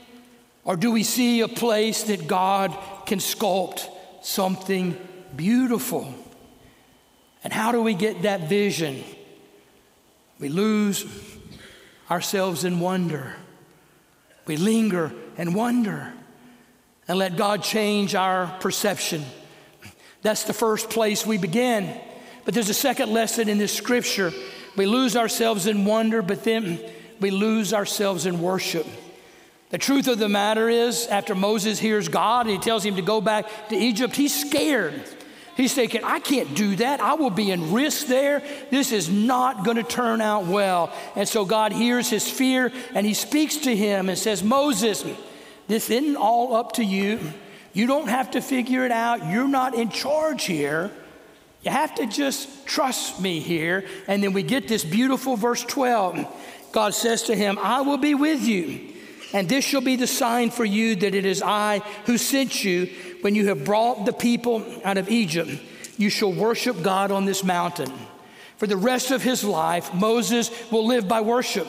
Or 0.64 0.74
do 0.74 0.90
we 0.90 1.02
see 1.02 1.42
a 1.42 1.48
place 1.48 2.04
that 2.04 2.26
God 2.26 2.74
can 3.04 3.18
sculpt 3.18 3.86
something 4.22 4.96
beautiful? 5.36 6.14
And 7.44 7.52
how 7.52 7.72
do 7.72 7.82
we 7.82 7.92
get 7.92 8.22
that 8.22 8.48
vision? 8.48 9.04
We 10.40 10.48
lose 10.48 11.04
ourselves 12.10 12.64
in 12.64 12.80
wonder. 12.80 13.36
We 14.48 14.56
linger 14.56 15.12
and 15.36 15.54
wonder 15.54 16.12
and 17.06 17.18
let 17.18 17.36
God 17.36 17.62
change 17.62 18.14
our 18.14 18.48
perception. 18.60 19.24
That's 20.22 20.44
the 20.44 20.52
first 20.52 20.90
place 20.90 21.24
we 21.24 21.38
begin. 21.38 21.98
But 22.44 22.54
there's 22.54 22.70
a 22.70 22.74
second 22.74 23.12
lesson 23.12 23.48
in 23.48 23.58
this 23.58 23.72
scripture. 23.72 24.32
We 24.76 24.86
lose 24.86 25.16
ourselves 25.16 25.66
in 25.66 25.84
wonder, 25.84 26.22
but 26.22 26.44
then 26.44 26.80
we 27.20 27.30
lose 27.30 27.72
ourselves 27.72 28.26
in 28.26 28.40
worship. 28.40 28.86
The 29.70 29.78
truth 29.78 30.08
of 30.08 30.18
the 30.18 30.30
matter 30.30 30.68
is, 30.68 31.06
after 31.08 31.34
Moses 31.34 31.78
hears 31.78 32.08
God 32.08 32.46
and 32.46 32.50
he 32.50 32.58
tells 32.58 32.84
him 32.84 32.96
to 32.96 33.02
go 33.02 33.20
back 33.20 33.68
to 33.68 33.76
Egypt, 33.76 34.16
he's 34.16 34.34
scared. 34.34 35.02
He's 35.58 35.74
thinking, 35.74 36.04
I 36.04 36.20
can't 36.20 36.54
do 36.54 36.76
that. 36.76 37.00
I 37.00 37.14
will 37.14 37.30
be 37.30 37.50
in 37.50 37.72
risk 37.72 38.06
there. 38.06 38.44
This 38.70 38.92
is 38.92 39.10
not 39.10 39.64
going 39.64 39.76
to 39.76 39.82
turn 39.82 40.20
out 40.20 40.46
well. 40.46 40.92
And 41.16 41.28
so 41.28 41.44
God 41.44 41.72
hears 41.72 42.08
his 42.08 42.30
fear 42.30 42.70
and 42.94 43.04
he 43.04 43.12
speaks 43.12 43.56
to 43.56 43.74
him 43.74 44.08
and 44.08 44.16
says, 44.16 44.44
Moses, 44.44 45.04
this 45.66 45.90
isn't 45.90 46.14
all 46.14 46.54
up 46.54 46.74
to 46.74 46.84
you. 46.84 47.18
You 47.72 47.88
don't 47.88 48.06
have 48.06 48.30
to 48.30 48.40
figure 48.40 48.84
it 48.84 48.92
out. 48.92 49.26
You're 49.26 49.48
not 49.48 49.74
in 49.74 49.90
charge 49.90 50.44
here. 50.44 50.92
You 51.62 51.72
have 51.72 51.92
to 51.96 52.06
just 52.06 52.64
trust 52.64 53.20
me 53.20 53.40
here. 53.40 53.84
And 54.06 54.22
then 54.22 54.32
we 54.32 54.44
get 54.44 54.68
this 54.68 54.84
beautiful 54.84 55.34
verse 55.34 55.64
12. 55.64 56.24
God 56.70 56.94
says 56.94 57.24
to 57.24 57.34
him, 57.34 57.58
I 57.58 57.80
will 57.80 57.98
be 57.98 58.14
with 58.14 58.42
you. 58.42 58.94
And 59.32 59.48
this 59.48 59.64
shall 59.64 59.80
be 59.80 59.96
the 59.96 60.06
sign 60.06 60.50
for 60.50 60.64
you 60.64 60.96
that 60.96 61.14
it 61.14 61.26
is 61.26 61.42
I 61.42 61.80
who 62.06 62.16
sent 62.16 62.64
you. 62.64 62.90
When 63.20 63.34
you 63.34 63.48
have 63.48 63.64
brought 63.64 64.06
the 64.06 64.12
people 64.12 64.64
out 64.84 64.96
of 64.96 65.10
Egypt, 65.10 65.50
you 65.96 66.08
shall 66.08 66.32
worship 66.32 66.82
God 66.82 67.10
on 67.10 67.24
this 67.24 67.44
mountain. 67.44 67.92
For 68.56 68.66
the 68.66 68.76
rest 68.76 69.10
of 69.10 69.22
his 69.22 69.44
life, 69.44 69.92
Moses 69.92 70.50
will 70.70 70.86
live 70.86 71.06
by 71.06 71.20
worship. 71.20 71.68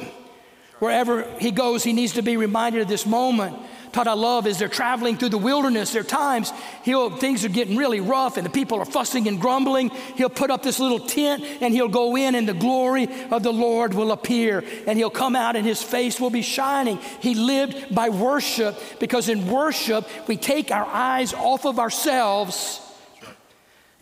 Wherever 0.79 1.29
he 1.39 1.51
goes, 1.51 1.83
he 1.83 1.93
needs 1.93 2.13
to 2.13 2.21
be 2.21 2.37
reminded 2.37 2.81
of 2.81 2.87
this 2.87 3.05
moment 3.05 3.57
Todd, 3.91 4.07
I 4.07 4.13
love 4.13 4.45
is 4.45 4.59
they're 4.59 4.67
traveling 4.67 5.17
through 5.17 5.29
the 5.29 5.37
wilderness. 5.37 5.93
There 5.93 6.01
are 6.01 6.05
times 6.05 6.53
he'll, 6.83 7.09
things 7.09 7.43
are 7.43 7.49
getting 7.49 7.75
really 7.75 7.99
rough 7.99 8.37
and 8.37 8.45
the 8.45 8.51
people 8.51 8.79
are 8.79 8.85
fussing 8.85 9.27
and 9.27 9.41
grumbling. 9.41 9.89
He'll 10.15 10.29
put 10.29 10.51
up 10.51 10.61
this 10.61 10.79
little 10.79 10.99
tent 10.99 11.43
and 11.61 11.73
he'll 11.73 11.87
go 11.87 12.15
in 12.15 12.35
and 12.35 12.47
the 12.47 12.53
glory 12.53 13.07
of 13.31 13.41
the 13.41 13.51
Lord 13.51 13.93
will 13.93 14.11
appear 14.11 14.63
and 14.85 14.97
he'll 14.97 15.09
come 15.09 15.35
out 15.35 15.55
and 15.55 15.65
his 15.65 15.81
face 15.81 16.19
will 16.19 16.29
be 16.29 16.43
shining. 16.43 16.97
He 17.19 17.33
lived 17.33 17.93
by 17.93 18.09
worship 18.09 18.77
because 18.99 19.27
in 19.27 19.47
worship 19.47 20.07
we 20.27 20.37
take 20.37 20.71
our 20.71 20.85
eyes 20.85 21.33
off 21.33 21.65
of 21.65 21.79
ourselves 21.79 22.81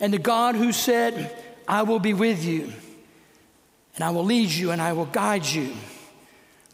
and 0.00 0.12
the 0.12 0.18
God 0.18 0.54
who 0.54 0.72
said, 0.72 1.44
I 1.66 1.82
will 1.82 1.98
be 1.98 2.14
with 2.14 2.44
you 2.44 2.72
and 3.94 4.04
I 4.04 4.10
will 4.10 4.24
lead 4.24 4.50
you 4.50 4.70
and 4.70 4.82
I 4.82 4.92
will 4.92 5.06
guide 5.06 5.46
you. 5.46 5.72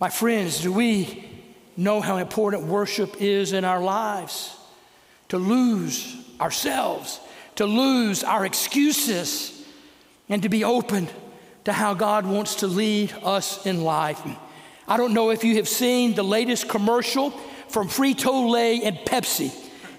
My 0.00 0.11
friends, 0.11 0.61
do 0.61 0.72
we 0.72 1.34
know 1.76 2.00
how 2.00 2.18
important 2.18 2.64
worship 2.64 3.20
is 3.20 3.52
in 3.52 3.64
our 3.64 3.82
lives? 3.82 4.56
To 5.28 5.38
lose 5.38 6.16
ourselves, 6.40 7.20
to 7.56 7.66
lose 7.66 8.24
our 8.24 8.44
excuses, 8.44 9.64
and 10.28 10.42
to 10.42 10.48
be 10.48 10.64
open 10.64 11.08
to 11.64 11.72
how 11.72 11.94
God 11.94 12.26
wants 12.26 12.56
to 12.56 12.66
lead 12.66 13.12
us 13.22 13.66
in 13.66 13.82
life. 13.82 14.22
I 14.87 14.96
don't 14.96 15.14
know 15.14 15.30
if 15.30 15.44
you 15.44 15.56
have 15.56 15.68
seen 15.68 16.14
the 16.14 16.22
latest 16.22 16.68
commercial 16.68 17.30
from 17.68 17.88
Frito 17.88 18.50
Lay 18.50 18.82
and 18.82 18.96
Pepsi. 18.98 19.52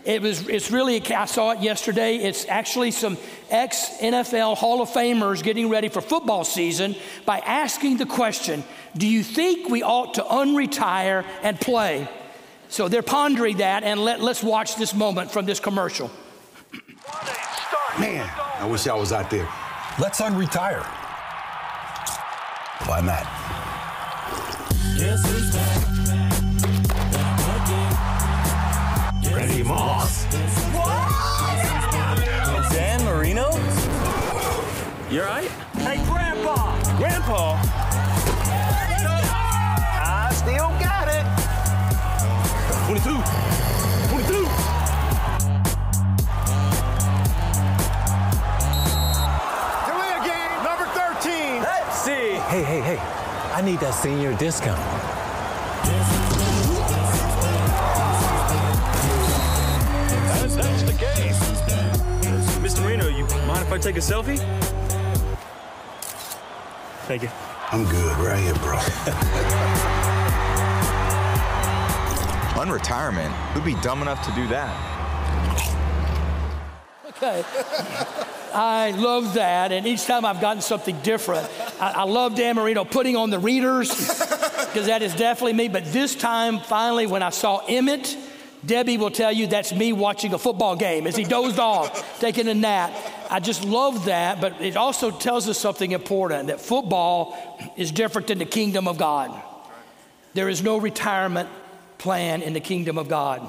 It 0.05 0.21
was, 0.21 0.47
it's 0.47 0.69
really, 0.69 1.01
I 1.13 1.25
saw 1.25 1.51
it 1.51 1.61
yesterday. 1.61 2.17
It's 2.17 2.47
actually 2.47 2.91
some 2.91 3.17
ex 3.49 3.97
NFL 3.99 4.55
Hall 4.55 4.81
of 4.81 4.89
Famers 4.89 5.41
getting 5.41 5.67
ready 5.67 5.89
for 5.89 5.99
football 5.99 6.43
season 6.43 6.95
by 7.25 7.39
asking 7.39 7.97
the 7.97 8.05
question 8.05 8.63
Do 8.95 9.07
you 9.07 9.23
think 9.23 9.67
we 9.67 9.81
ought 9.81 10.13
to 10.15 10.21
unretire 10.21 11.25
and 11.41 11.59
play? 11.59 12.07
So 12.69 12.87
they're 12.87 13.01
pondering 13.01 13.57
that, 13.57 13.83
and 13.83 13.99
let, 13.99 14.21
let's 14.21 14.43
watch 14.43 14.75
this 14.75 14.93
moment 14.93 15.31
from 15.31 15.45
this 15.45 15.59
commercial. 15.59 16.11
Man, 17.99 18.29
I 18.59 18.67
wish 18.67 18.87
I 18.87 18.93
was 18.93 19.11
out 19.11 19.29
there. 19.29 19.47
Let's 19.99 20.21
unretire. 20.21 20.83
Why 22.85 23.01
not? 23.01 23.25
Randy 24.99 25.84
Moss. 29.65 30.25
What? 30.75 31.09
Dan 32.71 33.03
Marino? 33.03 33.49
You 35.09 35.21
alright? 35.21 35.49
Hey, 35.81 36.05
Grandpa! 36.05 36.77
Grandpa? 36.97 37.59
I 40.05 40.29
still 40.35 40.69
got 40.77 41.07
it. 41.09 41.25
22. 42.85 43.09
22. 44.11 44.33
Delay 49.89 50.17
game, 50.29 50.63
number 50.63 50.85
13. 50.93 51.63
Let's 51.63 51.97
see. 52.01 52.37
Hey, 52.53 52.63
hey, 52.63 52.81
hey. 52.81 52.99
I 53.51 53.61
need 53.65 53.79
that 53.79 53.95
senior 53.95 54.37
discount. 54.37 55.24
If 63.65 63.71
I 63.71 63.77
take 63.79 63.95
a 63.95 63.99
selfie? 63.99 64.37
Thank 67.07 67.23
you. 67.23 67.29
I'm 67.71 67.83
good 67.85 68.15
right 68.17 68.39
here, 68.39 68.53
bro. 68.55 68.77
On 72.61 72.69
retirement, 72.69 73.33
Who'd 73.53 73.65
be 73.65 73.73
dumb 73.81 74.03
enough 74.03 74.23
to 74.27 74.31
do 74.33 74.47
that? 74.49 74.69
Okay. 77.09 77.43
I 78.53 78.91
love 78.91 79.33
that. 79.33 79.71
And 79.71 79.87
each 79.87 80.05
time 80.05 80.25
I've 80.25 80.41
gotten 80.41 80.61
something 80.61 80.99
different, 81.01 81.49
I, 81.81 81.91
I 81.91 82.03
love 82.03 82.35
Dan 82.35 82.57
Marino 82.57 82.85
putting 82.85 83.15
on 83.15 83.31
the 83.31 83.39
readers 83.39 83.89
because 83.89 84.85
that 84.85 85.01
is 85.01 85.15
definitely 85.15 85.53
me. 85.53 85.69
But 85.69 85.91
this 85.91 86.15
time, 86.15 86.59
finally, 86.59 87.07
when 87.07 87.23
I 87.23 87.31
saw 87.31 87.65
Emmitt, 87.65 88.15
Debbie 88.63 88.97
will 88.97 89.11
tell 89.11 89.31
you 89.31 89.47
that's 89.47 89.73
me 89.73 89.91
watching 89.91 90.35
a 90.35 90.37
football 90.37 90.75
game 90.75 91.07
as 91.07 91.15
he 91.15 91.23
dozed 91.23 91.57
off, 91.57 92.19
taking 92.19 92.47
a 92.47 92.53
nap. 92.53 92.93
I 93.29 93.39
just 93.39 93.63
love 93.63 94.05
that, 94.05 94.41
but 94.41 94.61
it 94.61 94.77
also 94.77 95.11
tells 95.11 95.47
us 95.49 95.57
something 95.57 95.91
important 95.91 96.47
that 96.47 96.61
football 96.61 97.37
is 97.77 97.91
different 97.91 98.27
than 98.27 98.37
the 98.37 98.45
kingdom 98.45 98.87
of 98.87 98.97
God. 98.97 99.41
There 100.33 100.49
is 100.49 100.63
no 100.63 100.77
retirement 100.77 101.49
plan 101.97 102.41
in 102.41 102.53
the 102.53 102.59
kingdom 102.59 102.97
of 102.97 103.07
God. 103.07 103.41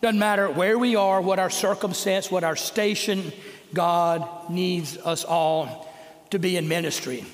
Doesn't 0.00 0.18
matter 0.18 0.48
where 0.50 0.78
we 0.78 0.94
are, 0.94 1.20
what 1.20 1.38
our 1.38 1.50
circumstance, 1.50 2.30
what 2.30 2.44
our 2.44 2.56
station, 2.56 3.32
God 3.74 4.50
needs 4.50 4.96
us 4.98 5.24
all 5.24 5.92
to 6.30 6.38
be 6.38 6.56
in 6.56 6.68
ministry. 6.68 7.24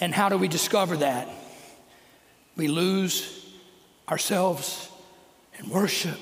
And 0.00 0.14
how 0.14 0.28
do 0.28 0.36
we 0.36 0.48
discover 0.48 0.98
that? 0.98 1.28
We 2.56 2.68
lose 2.68 3.44
ourselves 4.08 4.88
in 5.58 5.68
worship. 5.70 6.18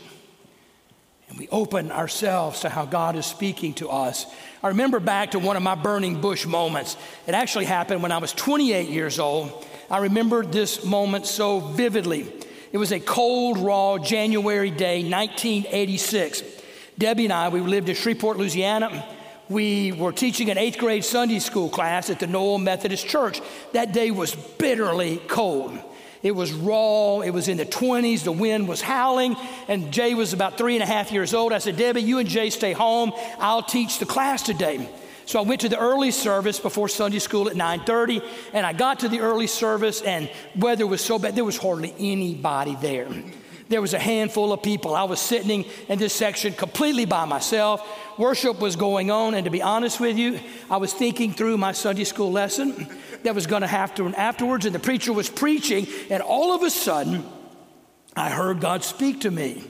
And 1.32 1.38
we 1.38 1.48
open 1.48 1.90
ourselves 1.90 2.60
to 2.60 2.68
how 2.68 2.84
God 2.84 3.16
is 3.16 3.24
speaking 3.24 3.72
to 3.74 3.88
us. 3.88 4.26
I 4.62 4.68
remember 4.68 5.00
back 5.00 5.30
to 5.30 5.38
one 5.38 5.56
of 5.56 5.62
my 5.62 5.74
burning 5.74 6.20
bush 6.20 6.44
moments. 6.44 6.94
It 7.26 7.32
actually 7.32 7.64
happened 7.64 8.02
when 8.02 8.12
I 8.12 8.18
was 8.18 8.34
28 8.34 8.90
years 8.90 9.18
old. 9.18 9.66
I 9.90 10.00
remember 10.00 10.44
this 10.44 10.84
moment 10.84 11.24
so 11.24 11.58
vividly. 11.60 12.30
It 12.70 12.76
was 12.76 12.92
a 12.92 13.00
cold, 13.00 13.56
raw 13.56 13.96
January 13.96 14.70
day, 14.70 15.04
1986. 15.04 16.42
Debbie 16.98 17.24
and 17.24 17.32
I, 17.32 17.48
we 17.48 17.60
lived 17.60 17.88
in 17.88 17.94
Shreveport, 17.94 18.36
Louisiana. 18.36 19.02
We 19.48 19.92
were 19.92 20.12
teaching 20.12 20.50
an 20.50 20.58
eighth 20.58 20.76
grade 20.76 21.02
Sunday 21.02 21.38
school 21.38 21.70
class 21.70 22.10
at 22.10 22.20
the 22.20 22.26
Noel 22.26 22.58
Methodist 22.58 23.06
Church. 23.06 23.40
That 23.72 23.94
day 23.94 24.10
was 24.10 24.34
bitterly 24.34 25.16
cold. 25.28 25.78
It 26.22 26.32
was 26.32 26.52
raw. 26.52 27.20
It 27.20 27.30
was 27.30 27.48
in 27.48 27.56
the 27.56 27.66
20s. 27.66 28.22
The 28.24 28.32
wind 28.32 28.68
was 28.68 28.80
howling. 28.80 29.36
And 29.68 29.92
Jay 29.92 30.14
was 30.14 30.32
about 30.32 30.56
three 30.56 30.74
and 30.74 30.82
a 30.82 30.86
half 30.86 31.10
years 31.10 31.34
old. 31.34 31.52
I 31.52 31.58
said, 31.58 31.76
Debbie, 31.76 32.02
you 32.02 32.18
and 32.18 32.28
Jay 32.28 32.50
stay 32.50 32.72
home. 32.72 33.12
I'll 33.38 33.62
teach 33.62 33.98
the 33.98 34.06
class 34.06 34.42
today. 34.42 34.88
So 35.26 35.38
I 35.38 35.42
went 35.42 35.60
to 35.62 35.68
the 35.68 35.78
early 35.78 36.10
service 36.10 36.58
before 36.58 36.88
Sunday 36.88 37.20
school 37.20 37.48
at 37.48 37.54
9:30, 37.54 38.22
and 38.52 38.66
I 38.66 38.72
got 38.72 39.00
to 39.00 39.08
the 39.08 39.20
early 39.20 39.46
service, 39.46 40.02
and 40.02 40.28
weather 40.56 40.86
was 40.86 41.00
so 41.00 41.18
bad 41.18 41.36
there 41.36 41.44
was 41.44 41.56
hardly 41.56 41.94
anybody 41.98 42.76
there. 42.80 43.08
There 43.72 43.80
was 43.80 43.94
a 43.94 43.98
handful 43.98 44.52
of 44.52 44.62
people. 44.62 44.94
I 44.94 45.04
was 45.04 45.18
sitting 45.18 45.64
in 45.88 45.98
this 45.98 46.12
section 46.12 46.52
completely 46.52 47.06
by 47.06 47.24
myself. 47.24 47.80
Worship 48.18 48.60
was 48.60 48.76
going 48.76 49.10
on, 49.10 49.32
and 49.32 49.46
to 49.46 49.50
be 49.50 49.62
honest 49.62 49.98
with 49.98 50.18
you, 50.18 50.38
I 50.70 50.76
was 50.76 50.92
thinking 50.92 51.32
through 51.32 51.56
my 51.56 51.72
Sunday 51.72 52.04
school 52.04 52.30
lesson 52.30 52.86
that 53.22 53.34
was 53.34 53.46
going 53.46 53.62
to 53.62 53.66
happen 53.66 54.14
afterwards, 54.14 54.66
and 54.66 54.74
the 54.74 54.78
preacher 54.78 55.14
was 55.14 55.30
preaching, 55.30 55.86
and 56.10 56.22
all 56.22 56.54
of 56.54 56.62
a 56.62 56.68
sudden, 56.68 57.24
I 58.14 58.28
heard 58.28 58.60
God 58.60 58.84
speak 58.84 59.22
to 59.22 59.30
me 59.30 59.64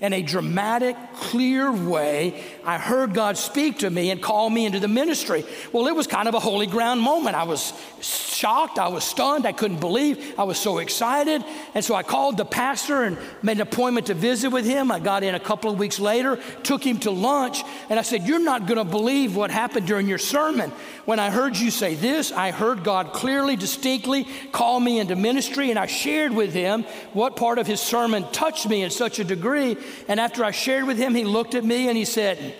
in 0.00 0.12
a 0.12 0.22
dramatic, 0.22 0.96
clear 1.14 1.72
way, 1.72 2.42
I 2.64 2.78
heard 2.78 3.14
God 3.14 3.38
speak 3.38 3.78
to 3.78 3.90
me 3.90 4.10
and 4.10 4.20
call 4.20 4.50
me 4.50 4.66
into 4.66 4.78
the 4.78 4.88
ministry. 4.88 5.44
Well, 5.72 5.86
it 5.86 5.94
was 5.94 6.06
kind 6.06 6.28
of 6.28 6.34
a 6.34 6.40
holy 6.40 6.66
ground 6.66 7.00
moment. 7.00 7.36
I 7.36 7.44
was 7.44 7.72
shocked, 8.00 8.78
I 8.78 8.88
was 8.88 9.04
stunned, 9.04 9.46
I 9.46 9.52
couldn't 9.52 9.80
believe, 9.80 10.38
I 10.38 10.44
was 10.44 10.58
so 10.58 10.78
excited. 10.78 11.42
And 11.74 11.84
so 11.84 11.94
I 11.94 12.02
called 12.02 12.36
the 12.36 12.44
pastor 12.44 13.04
and 13.04 13.16
made 13.42 13.56
an 13.56 13.62
appointment 13.62 14.08
to 14.08 14.14
visit 14.14 14.50
with 14.50 14.66
him. 14.66 14.90
I 14.90 14.98
got 14.98 15.22
in 15.22 15.34
a 15.34 15.40
couple 15.40 15.70
of 15.70 15.78
weeks 15.78 15.98
later, 15.98 16.38
took 16.62 16.84
him 16.84 16.98
to 17.00 17.10
lunch, 17.10 17.62
and 17.88 17.98
I 17.98 18.02
said, 18.02 18.26
You're 18.26 18.38
not 18.38 18.66
going 18.66 18.78
to 18.78 18.84
believe 18.84 19.34
what 19.34 19.50
happened 19.50 19.86
during 19.86 20.06
your 20.06 20.18
sermon. 20.18 20.72
When 21.06 21.20
I 21.20 21.30
heard 21.30 21.56
you 21.56 21.70
say 21.70 21.94
this, 21.94 22.32
I 22.32 22.50
heard 22.50 22.84
God 22.84 23.12
clearly, 23.12 23.56
distinctly 23.56 24.26
call 24.52 24.78
me 24.78 24.98
into 24.98 25.16
ministry, 25.16 25.70
and 25.70 25.78
I 25.78 25.86
shared 25.86 26.32
with 26.32 26.52
him 26.52 26.82
what 27.12 27.36
part 27.36 27.58
of 27.58 27.66
his 27.66 27.80
sermon 27.80 28.24
touched 28.32 28.68
me 28.68 28.82
in 28.82 28.90
such 28.90 29.18
a 29.18 29.24
degree 29.24 29.76
and 30.08 30.20
after 30.20 30.44
I 30.44 30.50
shared 30.50 30.84
with 30.84 30.98
him, 30.98 31.14
he 31.14 31.24
looked 31.24 31.54
at 31.54 31.64
me 31.64 31.88
and 31.88 31.96
he 31.96 32.04
said, 32.04 32.54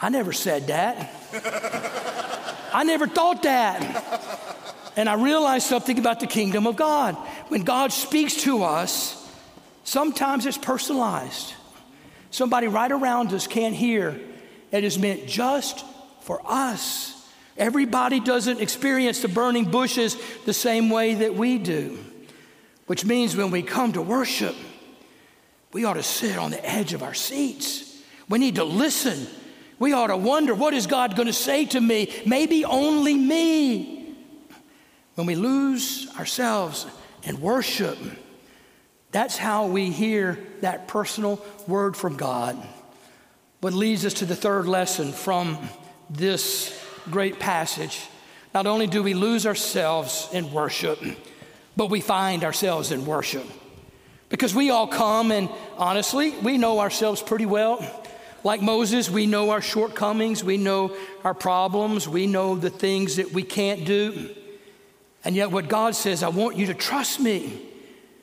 I 0.00 0.08
never 0.08 0.32
said 0.32 0.68
that. 0.68 1.12
I 2.72 2.84
never 2.84 3.06
thought 3.06 3.42
that. 3.42 4.32
And 4.96 5.08
I 5.08 5.14
realized 5.14 5.66
something 5.66 5.98
about 5.98 6.20
the 6.20 6.26
kingdom 6.26 6.66
of 6.66 6.76
God. 6.76 7.14
When 7.48 7.64
God 7.64 7.92
speaks 7.92 8.34
to 8.42 8.62
us, 8.62 9.28
sometimes 9.82 10.46
it's 10.46 10.58
personalized. 10.58 11.54
Somebody 12.30 12.68
right 12.68 12.90
around 12.90 13.32
us 13.32 13.46
can't 13.46 13.74
hear. 13.74 14.20
It 14.70 14.84
is 14.84 14.98
meant 14.98 15.26
just 15.26 15.84
for 16.20 16.40
us. 16.44 17.13
Everybody 17.56 18.20
doesn't 18.20 18.60
experience 18.60 19.20
the 19.20 19.28
burning 19.28 19.70
bushes 19.70 20.16
the 20.44 20.52
same 20.52 20.90
way 20.90 21.14
that 21.14 21.34
we 21.34 21.58
do, 21.58 21.98
which 22.86 23.04
means 23.04 23.36
when 23.36 23.50
we 23.50 23.62
come 23.62 23.92
to 23.92 24.02
worship, 24.02 24.56
we 25.72 25.84
ought 25.84 25.94
to 25.94 26.02
sit 26.02 26.36
on 26.36 26.50
the 26.50 26.68
edge 26.68 26.94
of 26.94 27.02
our 27.02 27.14
seats. 27.14 28.00
We 28.28 28.38
need 28.38 28.56
to 28.56 28.64
listen. 28.64 29.26
We 29.78 29.92
ought 29.92 30.08
to 30.08 30.16
wonder, 30.16 30.54
what 30.54 30.74
is 30.74 30.86
God 30.86 31.16
going 31.16 31.26
to 31.26 31.32
say 31.32 31.66
to 31.66 31.80
me? 31.80 32.12
Maybe 32.26 32.64
only 32.64 33.14
me. 33.14 34.16
When 35.14 35.26
we 35.26 35.36
lose 35.36 36.08
ourselves 36.18 36.86
in 37.22 37.40
worship, 37.40 37.98
that's 39.12 39.36
how 39.36 39.66
we 39.66 39.90
hear 39.90 40.38
that 40.60 40.88
personal 40.88 41.44
word 41.68 41.96
from 41.96 42.16
God. 42.16 42.56
What 43.60 43.72
leads 43.72 44.04
us 44.04 44.14
to 44.14 44.26
the 44.26 44.34
third 44.34 44.66
lesson 44.66 45.12
from 45.12 45.58
this 46.10 46.83
great 47.10 47.38
passage. 47.38 48.06
Not 48.52 48.66
only 48.66 48.86
do 48.86 49.02
we 49.02 49.14
lose 49.14 49.46
ourselves 49.46 50.28
in 50.32 50.52
worship, 50.52 51.00
but 51.76 51.90
we 51.90 52.00
find 52.00 52.44
ourselves 52.44 52.92
in 52.92 53.04
worship. 53.04 53.46
Because 54.28 54.54
we 54.54 54.70
all 54.70 54.86
come 54.86 55.30
and 55.32 55.48
honestly, 55.76 56.30
we 56.42 56.58
know 56.58 56.80
ourselves 56.80 57.22
pretty 57.22 57.46
well. 57.46 57.84
Like 58.42 58.60
Moses, 58.60 59.08
we 59.08 59.26
know 59.26 59.50
our 59.50 59.62
shortcomings, 59.62 60.44
we 60.44 60.56
know 60.56 60.94
our 61.24 61.34
problems, 61.34 62.08
we 62.08 62.26
know 62.26 62.56
the 62.56 62.70
things 62.70 63.16
that 63.16 63.32
we 63.32 63.42
can't 63.42 63.84
do. 63.84 64.34
And 65.24 65.34
yet, 65.34 65.50
what 65.50 65.68
God 65.68 65.94
says, 65.94 66.22
I 66.22 66.28
want 66.28 66.56
you 66.56 66.66
to 66.66 66.74
trust 66.74 67.18
me. 67.18 67.62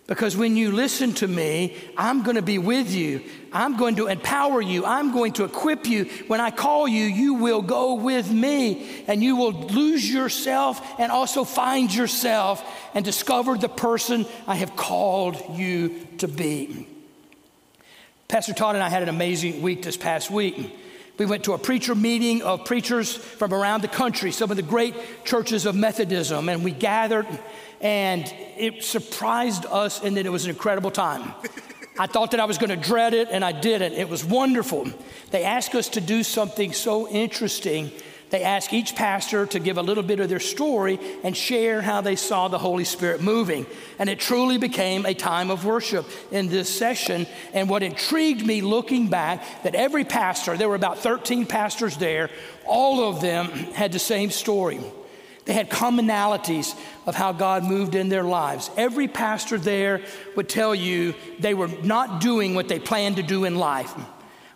Because 0.07 0.35
when 0.35 0.57
you 0.57 0.71
listen 0.71 1.13
to 1.15 1.27
me, 1.27 1.77
I'm 1.95 2.23
going 2.23 2.35
to 2.35 2.41
be 2.41 2.57
with 2.57 2.91
you. 2.91 3.21
I'm 3.53 3.77
going 3.77 3.95
to 3.95 4.07
empower 4.07 4.61
you. 4.61 4.85
I'm 4.85 5.13
going 5.13 5.33
to 5.33 5.45
equip 5.45 5.85
you. 5.85 6.05
When 6.27 6.41
I 6.41 6.51
call 6.51 6.87
you, 6.87 7.05
you 7.05 7.35
will 7.35 7.61
go 7.61 7.93
with 7.93 8.29
me 8.29 9.05
and 9.07 9.23
you 9.23 9.37
will 9.37 9.53
lose 9.53 10.11
yourself 10.11 10.99
and 10.99 11.11
also 11.11 11.45
find 11.45 11.93
yourself 11.93 12.63
and 12.93 13.05
discover 13.05 13.57
the 13.57 13.69
person 13.69 14.25
I 14.47 14.55
have 14.55 14.75
called 14.75 15.57
you 15.57 16.05
to 16.17 16.27
be. 16.27 16.87
Pastor 18.27 18.53
Todd 18.53 18.75
and 18.75 18.83
I 18.83 18.89
had 18.89 19.03
an 19.03 19.09
amazing 19.09 19.61
week 19.61 19.81
this 19.83 19.97
past 19.97 20.31
week. 20.31 20.77
We 21.21 21.27
went 21.27 21.43
to 21.43 21.53
a 21.53 21.59
preacher 21.59 21.93
meeting 21.93 22.41
of 22.41 22.65
preachers 22.65 23.15
from 23.15 23.53
around 23.53 23.83
the 23.83 23.87
country, 23.87 24.31
some 24.31 24.49
of 24.49 24.57
the 24.57 24.63
great 24.63 24.95
churches 25.23 25.67
of 25.67 25.75
Methodism, 25.75 26.49
and 26.49 26.63
we 26.63 26.71
gathered 26.71 27.27
and 27.79 28.25
it 28.57 28.83
surprised 28.83 29.67
us 29.67 30.01
in 30.01 30.15
that 30.15 30.25
it 30.25 30.31
was 30.31 30.45
an 30.45 30.49
incredible 30.49 30.89
time. 30.89 31.35
I 31.99 32.07
thought 32.07 32.31
that 32.31 32.39
I 32.39 32.45
was 32.45 32.57
going 32.57 32.71
to 32.71 32.75
dread 32.75 33.13
it, 33.13 33.27
and 33.29 33.45
I 33.45 33.51
didn't. 33.51 33.93
It 33.93 34.09
was 34.09 34.25
wonderful. 34.25 34.87
They 35.29 35.43
asked 35.43 35.75
us 35.75 35.89
to 35.89 36.01
do 36.01 36.23
something 36.23 36.73
so 36.73 37.07
interesting. 37.07 37.91
They 38.31 38.43
asked 38.43 38.71
each 38.71 38.95
pastor 38.95 39.45
to 39.45 39.59
give 39.59 39.77
a 39.77 39.81
little 39.81 40.03
bit 40.03 40.21
of 40.21 40.29
their 40.29 40.39
story 40.39 40.99
and 41.23 41.35
share 41.35 41.81
how 41.81 41.99
they 41.99 42.15
saw 42.15 42.47
the 42.47 42.57
Holy 42.57 42.85
Spirit 42.85 43.21
moving. 43.21 43.65
And 43.99 44.09
it 44.09 44.19
truly 44.19 44.57
became 44.57 45.05
a 45.05 45.13
time 45.13 45.51
of 45.51 45.65
worship 45.65 46.05
in 46.31 46.47
this 46.47 46.69
session. 46.69 47.27
And 47.53 47.69
what 47.69 47.83
intrigued 47.83 48.45
me 48.45 48.61
looking 48.61 49.09
back, 49.09 49.43
that 49.63 49.75
every 49.75 50.05
pastor, 50.05 50.57
there 50.57 50.69
were 50.69 50.75
about 50.75 50.99
13 50.99 51.45
pastors 51.45 51.97
there, 51.97 52.29
all 52.65 53.09
of 53.09 53.19
them 53.19 53.47
had 53.49 53.91
the 53.91 53.99
same 53.99 54.31
story. 54.31 54.79
They 55.43 55.53
had 55.53 55.69
commonalities 55.69 56.73
of 57.05 57.15
how 57.15 57.33
God 57.33 57.65
moved 57.65 57.95
in 57.95 58.07
their 58.07 58.23
lives. 58.23 58.69
Every 58.77 59.09
pastor 59.09 59.57
there 59.57 60.01
would 60.37 60.47
tell 60.47 60.73
you 60.73 61.15
they 61.39 61.53
were 61.53 61.67
not 61.67 62.21
doing 62.21 62.55
what 62.55 62.69
they 62.69 62.79
planned 62.79 63.17
to 63.17 63.23
do 63.23 63.43
in 63.43 63.55
life. 63.55 63.93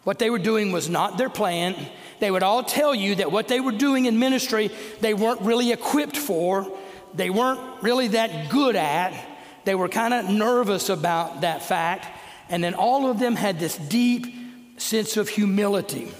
What 0.05 0.19
they 0.19 0.29
were 0.29 0.39
doing 0.39 0.71
was 0.71 0.87
not 0.87 1.17
their 1.17 1.29
plan. 1.29 1.75
They 2.19 2.31
would 2.31 2.43
all 2.43 2.63
tell 2.63 2.95
you 2.95 3.15
that 3.15 3.31
what 3.31 3.47
they 3.47 3.59
were 3.59 3.73
doing 3.73 4.05
in 4.05 4.19
ministry, 4.19 4.69
they 5.01 5.13
weren't 5.13 5.41
really 5.41 5.71
equipped 5.71 6.15
for, 6.15 6.71
they 7.13 7.29
weren't 7.29 7.59
really 7.81 8.09
that 8.09 8.49
good 8.49 8.75
at. 8.75 9.13
They 9.65 9.73
were 9.75 9.89
kind 9.89 10.13
of 10.13 10.29
nervous 10.29 10.89
about 10.89 11.41
that 11.41 11.63
fact. 11.63 12.07
And 12.49 12.63
then 12.63 12.75
all 12.75 13.09
of 13.09 13.19
them 13.19 13.35
had 13.35 13.59
this 13.59 13.77
deep 13.77 14.27
sense 14.77 15.17
of 15.17 15.27
humility 15.27 16.11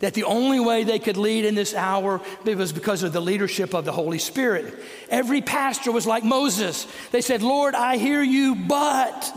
that 0.00 0.14
the 0.14 0.24
only 0.24 0.58
way 0.58 0.82
they 0.82 0.98
could 0.98 1.16
lead 1.16 1.44
in 1.44 1.54
this 1.54 1.74
hour 1.74 2.20
was 2.44 2.72
because 2.72 3.04
of 3.04 3.12
the 3.12 3.20
leadership 3.20 3.72
of 3.72 3.84
the 3.84 3.92
Holy 3.92 4.18
Spirit. 4.18 4.74
Every 5.08 5.40
pastor 5.40 5.92
was 5.92 6.06
like 6.06 6.24
Moses. 6.24 6.88
They 7.12 7.20
said, 7.20 7.40
Lord, 7.40 7.74
I 7.74 7.96
hear 7.96 8.22
you, 8.22 8.56
but. 8.56 9.32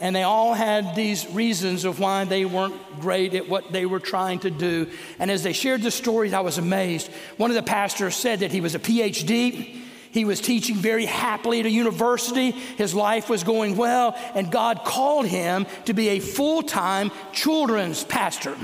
And 0.00 0.16
they 0.16 0.22
all 0.22 0.54
had 0.54 0.94
these 0.94 1.28
reasons 1.30 1.84
of 1.84 2.00
why 2.00 2.24
they 2.24 2.46
weren't 2.46 3.00
great 3.00 3.34
at 3.34 3.48
what 3.48 3.70
they 3.70 3.84
were 3.84 4.00
trying 4.00 4.38
to 4.40 4.50
do. 4.50 4.88
And 5.18 5.30
as 5.30 5.42
they 5.42 5.52
shared 5.52 5.82
the 5.82 5.90
stories, 5.90 6.32
I 6.32 6.40
was 6.40 6.56
amazed. 6.56 7.10
One 7.36 7.50
of 7.50 7.54
the 7.54 7.62
pastors 7.62 8.16
said 8.16 8.40
that 8.40 8.50
he 8.50 8.62
was 8.62 8.74
a 8.74 8.78
PhD. 8.78 9.76
He 10.10 10.24
was 10.24 10.40
teaching 10.40 10.76
very 10.76 11.04
happily 11.04 11.60
at 11.60 11.66
a 11.66 11.70
university. 11.70 12.50
His 12.50 12.94
life 12.94 13.28
was 13.28 13.44
going 13.44 13.76
well, 13.76 14.16
and 14.34 14.50
God 14.50 14.84
called 14.84 15.26
him 15.26 15.66
to 15.84 15.92
be 15.92 16.08
a 16.08 16.18
full 16.18 16.62
time 16.62 17.12
children's 17.32 18.02
pastor. 18.02 18.56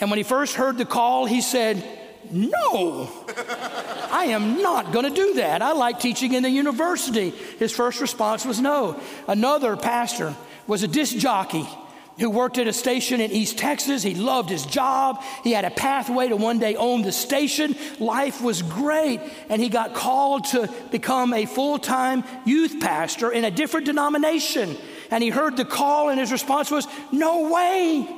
And 0.00 0.10
when 0.10 0.18
he 0.18 0.22
first 0.22 0.54
heard 0.54 0.76
the 0.76 0.84
call, 0.84 1.24
he 1.24 1.40
said, 1.40 1.82
No, 2.30 3.08
I 4.14 4.26
am 4.26 4.62
not 4.62 4.92
going 4.92 5.12
to 5.12 5.14
do 5.14 5.34
that. 5.34 5.60
I 5.60 5.72
like 5.72 5.98
teaching 5.98 6.34
in 6.34 6.44
the 6.44 6.48
university. 6.48 7.30
His 7.30 7.72
first 7.72 8.00
response 8.00 8.46
was 8.46 8.60
no. 8.60 9.00
Another 9.26 9.76
pastor 9.76 10.36
was 10.68 10.84
a 10.84 10.88
disc 10.88 11.16
jockey 11.16 11.68
who 12.20 12.30
worked 12.30 12.56
at 12.58 12.68
a 12.68 12.72
station 12.72 13.20
in 13.20 13.32
East 13.32 13.58
Texas. 13.58 14.04
He 14.04 14.14
loved 14.14 14.50
his 14.50 14.66
job. 14.66 15.20
He 15.42 15.50
had 15.50 15.64
a 15.64 15.70
pathway 15.70 16.28
to 16.28 16.36
one 16.36 16.60
day 16.60 16.76
own 16.76 17.02
the 17.02 17.10
station. 17.10 17.74
Life 17.98 18.40
was 18.40 18.62
great. 18.62 19.20
And 19.48 19.60
he 19.60 19.68
got 19.68 19.94
called 19.94 20.44
to 20.50 20.72
become 20.92 21.34
a 21.34 21.44
full 21.44 21.80
time 21.80 22.22
youth 22.44 22.78
pastor 22.78 23.32
in 23.32 23.44
a 23.44 23.50
different 23.50 23.86
denomination. 23.86 24.76
And 25.10 25.24
he 25.24 25.30
heard 25.30 25.56
the 25.56 25.64
call, 25.64 26.08
and 26.08 26.20
his 26.20 26.30
response 26.30 26.70
was, 26.70 26.86
No 27.10 27.52
way. 27.52 28.08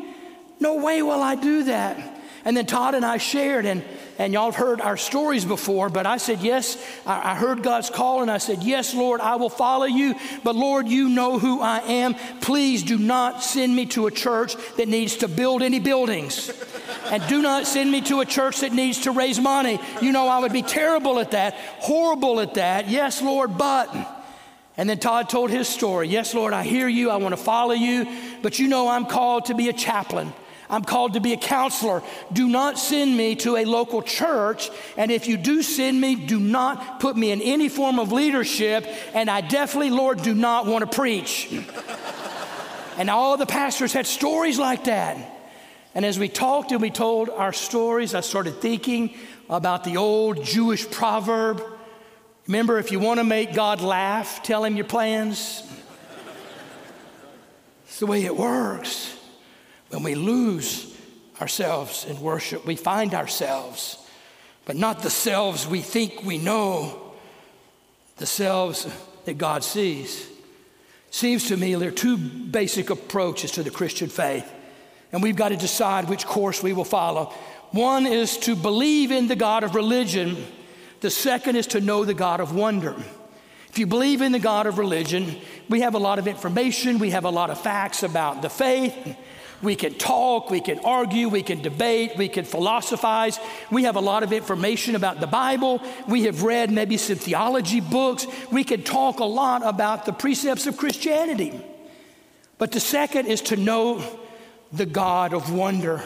No 0.60 0.74
way 0.74 1.00
will 1.00 1.22
I 1.22 1.36
do 1.36 1.64
that. 1.64 2.20
And 2.44 2.54
then 2.54 2.66
Todd 2.66 2.94
and 2.94 3.04
I 3.04 3.16
shared, 3.16 3.64
and, 3.64 3.82
and 4.18 4.32
y'all 4.32 4.46
have 4.46 4.56
heard 4.56 4.80
our 4.80 4.96
stories 4.96 5.44
before, 5.44 5.88
but 5.88 6.06
I 6.06 6.16
said, 6.16 6.40
Yes, 6.40 6.76
I, 7.04 7.32
I 7.32 7.34
heard 7.34 7.62
God's 7.62 7.90
call, 7.90 8.22
and 8.22 8.30
I 8.30 8.38
said, 8.38 8.62
Yes, 8.62 8.94
Lord, 8.94 9.20
I 9.20 9.36
will 9.36 9.50
follow 9.50 9.86
you. 9.86 10.14
But 10.42 10.56
Lord, 10.56 10.88
you 10.88 11.08
know 11.08 11.38
who 11.38 11.60
I 11.60 11.78
am. 11.78 12.14
Please 12.40 12.82
do 12.82 12.98
not 12.98 13.42
send 13.42 13.74
me 13.74 13.86
to 13.86 14.06
a 14.06 14.10
church 14.10 14.56
that 14.76 14.88
needs 14.88 15.16
to 15.16 15.28
build 15.28 15.62
any 15.62 15.80
buildings. 15.80 16.50
and 17.10 17.26
do 17.28 17.42
not 17.42 17.66
send 17.66 17.90
me 17.90 18.00
to 18.02 18.20
a 18.20 18.24
church 18.24 18.60
that 18.60 18.72
needs 18.72 19.02
to 19.02 19.10
raise 19.10 19.38
money. 19.38 19.78
You 20.00 20.12
know, 20.12 20.28
I 20.28 20.38
would 20.38 20.52
be 20.52 20.62
terrible 20.62 21.18
at 21.18 21.32
that, 21.32 21.54
horrible 21.78 22.40
at 22.40 22.54
that. 22.54 22.88
Yes, 22.88 23.20
Lord, 23.22 23.58
but. 23.58 24.14
And 24.78 24.90
then 24.90 24.98
Todd 24.98 25.30
told 25.30 25.50
his 25.50 25.68
story. 25.68 26.08
Yes, 26.08 26.34
Lord, 26.34 26.52
I 26.52 26.62
hear 26.62 26.86
you. 26.86 27.10
I 27.10 27.16
want 27.16 27.32
to 27.32 27.42
follow 27.42 27.72
you. 27.72 28.06
But 28.42 28.58
you 28.58 28.68
know, 28.68 28.88
I'm 28.88 29.06
called 29.06 29.46
to 29.46 29.54
be 29.54 29.68
a 29.68 29.72
chaplain. 29.72 30.32
I'm 30.68 30.84
called 30.84 31.14
to 31.14 31.20
be 31.20 31.32
a 31.32 31.36
counselor. 31.36 32.02
Do 32.32 32.48
not 32.48 32.78
send 32.78 33.16
me 33.16 33.36
to 33.36 33.56
a 33.56 33.64
local 33.64 34.02
church. 34.02 34.70
And 34.96 35.10
if 35.10 35.28
you 35.28 35.36
do 35.36 35.62
send 35.62 36.00
me, 36.00 36.14
do 36.14 36.40
not 36.40 37.00
put 37.00 37.16
me 37.16 37.30
in 37.30 37.40
any 37.40 37.68
form 37.68 37.98
of 37.98 38.12
leadership. 38.12 38.86
And 39.14 39.30
I 39.30 39.40
definitely, 39.42 39.90
Lord, 39.90 40.22
do 40.22 40.34
not 40.34 40.66
want 40.66 40.90
to 40.90 40.96
preach. 40.96 41.52
and 42.98 43.08
all 43.08 43.36
the 43.36 43.46
pastors 43.46 43.92
had 43.92 44.06
stories 44.06 44.58
like 44.58 44.84
that. 44.84 45.16
And 45.94 46.04
as 46.04 46.18
we 46.18 46.28
talked 46.28 46.72
and 46.72 46.82
we 46.82 46.90
told 46.90 47.30
our 47.30 47.52
stories, 47.52 48.14
I 48.14 48.20
started 48.20 48.60
thinking 48.60 49.14
about 49.48 49.84
the 49.84 49.96
old 49.96 50.44
Jewish 50.44 50.90
proverb. 50.90 51.62
Remember, 52.46 52.78
if 52.78 52.92
you 52.92 52.98
want 53.00 53.18
to 53.18 53.24
make 53.24 53.54
God 53.54 53.80
laugh, 53.80 54.42
tell 54.42 54.64
him 54.64 54.76
your 54.76 54.84
plans. 54.84 55.62
It's 57.86 58.00
the 58.00 58.06
way 58.06 58.24
it 58.24 58.36
works. 58.36 59.15
When 59.90 60.02
we 60.02 60.14
lose 60.14 60.94
ourselves 61.40 62.04
in 62.04 62.20
worship, 62.20 62.66
we 62.66 62.76
find 62.76 63.14
ourselves, 63.14 63.98
but 64.64 64.76
not 64.76 65.02
the 65.02 65.10
selves 65.10 65.66
we 65.66 65.80
think 65.80 66.24
we 66.24 66.38
know, 66.38 67.12
the 68.16 68.26
selves 68.26 68.86
that 69.24 69.38
God 69.38 69.62
sees. 69.62 70.28
Seems 71.10 71.48
to 71.48 71.56
me 71.56 71.74
there 71.74 71.88
are 71.88 71.92
two 71.92 72.16
basic 72.16 72.90
approaches 72.90 73.52
to 73.52 73.62
the 73.62 73.70
Christian 73.70 74.08
faith, 74.08 74.50
and 75.12 75.22
we've 75.22 75.36
got 75.36 75.50
to 75.50 75.56
decide 75.56 76.08
which 76.08 76.26
course 76.26 76.62
we 76.62 76.72
will 76.72 76.84
follow. 76.84 77.32
One 77.70 78.06
is 78.06 78.38
to 78.38 78.56
believe 78.56 79.10
in 79.10 79.28
the 79.28 79.36
God 79.36 79.62
of 79.62 79.74
religion, 79.74 80.36
the 81.00 81.10
second 81.10 81.56
is 81.56 81.68
to 81.68 81.80
know 81.80 82.04
the 82.04 82.14
God 82.14 82.40
of 82.40 82.54
wonder. 82.54 82.96
If 83.68 83.78
you 83.78 83.86
believe 83.86 84.22
in 84.22 84.32
the 84.32 84.38
God 84.38 84.66
of 84.66 84.78
religion, 84.78 85.36
we 85.68 85.82
have 85.82 85.94
a 85.94 85.98
lot 85.98 86.18
of 86.18 86.26
information, 86.26 86.98
we 86.98 87.10
have 87.10 87.24
a 87.24 87.30
lot 87.30 87.50
of 87.50 87.60
facts 87.60 88.02
about 88.02 88.40
the 88.40 88.48
faith. 88.48 89.16
We 89.62 89.74
can 89.74 89.94
talk, 89.94 90.50
we 90.50 90.60
can 90.60 90.78
argue, 90.80 91.28
we 91.28 91.42
can 91.42 91.62
debate, 91.62 92.12
we 92.16 92.28
can 92.28 92.44
philosophize. 92.44 93.40
We 93.70 93.84
have 93.84 93.96
a 93.96 94.00
lot 94.00 94.22
of 94.22 94.32
information 94.32 94.94
about 94.94 95.20
the 95.20 95.26
Bible. 95.26 95.80
We 96.06 96.24
have 96.24 96.42
read 96.42 96.70
maybe 96.70 96.98
some 96.98 97.16
theology 97.16 97.80
books. 97.80 98.26
We 98.52 98.64
can 98.64 98.82
talk 98.82 99.20
a 99.20 99.24
lot 99.24 99.62
about 99.64 100.04
the 100.04 100.12
precepts 100.12 100.66
of 100.66 100.76
Christianity. 100.76 101.58
But 102.58 102.72
the 102.72 102.80
second 102.80 103.26
is 103.26 103.40
to 103.42 103.56
know 103.56 104.02
the 104.72 104.86
God 104.86 105.32
of 105.32 105.52
wonder, 105.52 106.02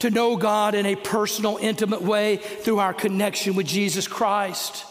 to 0.00 0.10
know 0.10 0.36
God 0.36 0.74
in 0.74 0.84
a 0.84 0.96
personal, 0.96 1.58
intimate 1.60 2.02
way 2.02 2.36
through 2.36 2.80
our 2.80 2.92
connection 2.92 3.54
with 3.54 3.66
Jesus 3.66 4.06
Christ. 4.06 4.84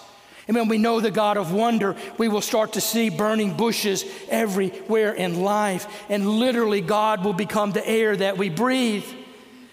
And 0.48 0.58
when 0.58 0.68
we 0.68 0.78
know 0.78 1.00
the 1.00 1.12
God 1.12 1.38
of 1.38 1.54
wonder, 1.54 1.96
we 2.18 2.28
will 2.28 2.42
start 2.42 2.74
to 2.74 2.82
see 2.82 3.10
burning 3.10 3.56
bushes 3.56 4.04
everywhere 4.30 5.14
in 5.14 5.42
life. 5.42 5.88
And 6.10 6.28
literally, 6.28 6.82
God 6.82 7.24
will 7.24 7.34
become 7.34 7.72
the 7.72 7.88
air 7.88 8.16
that 8.16 8.38
we 8.38 8.50
breathe. 8.50 9.06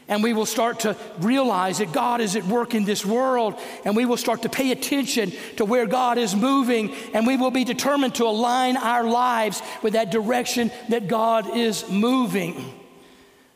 And 0.09 0.22
we 0.22 0.33
will 0.33 0.46
start 0.46 0.81
to 0.81 0.96
realize 1.18 1.78
that 1.78 1.92
God 1.92 2.20
is 2.20 2.37
at 2.37 2.44
work 2.44 2.74
in 2.74 2.85
this 2.85 3.04
world. 3.04 3.59
And 3.85 3.96
we 3.96 4.07
will 4.07 4.16
start 4.16 4.42
to 4.42 4.48
pay 4.48 4.70
attention 4.70 5.33
to 5.57 5.64
where 5.64 5.87
God 5.87 6.16
is 6.16 6.35
moving. 6.37 6.94
And 7.12 7.26
we 7.26 7.37
will 7.37 7.50
be 7.50 7.64
determined 7.64 8.14
to 8.16 8.24
align 8.24 8.76
our 8.76 9.04
lives 9.04 9.62
with 9.83 9.94
that 9.94 10.11
direction 10.11 10.70
that 10.88 11.09
God 11.09 11.57
is 11.57 11.88
moving. 11.90 12.74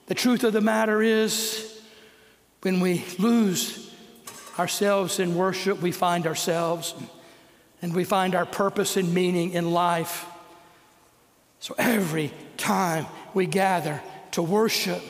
The 0.07 0.15
truth 0.15 0.45
of 0.45 0.53
the 0.53 0.61
matter 0.61 1.01
is, 1.01 1.81
when 2.63 2.81
we 2.81 3.05
lose 3.19 3.92
ourselves 4.59 5.19
in 5.19 5.35
worship, 5.35 5.81
we 5.81 5.93
find 5.93 6.27
ourselves 6.27 6.95
and 7.81 7.95
we 7.95 8.05
find 8.05 8.35
our 8.35 8.47
purpose 8.47 8.97
and 8.97 9.13
meaning 9.13 9.53
in 9.53 9.73
life. 9.73 10.27
So 11.59 11.75
every 11.79 12.33
time 12.57 13.07
we 13.35 13.47
gather 13.47 14.01
to 14.33 14.43
worship, 14.43 15.03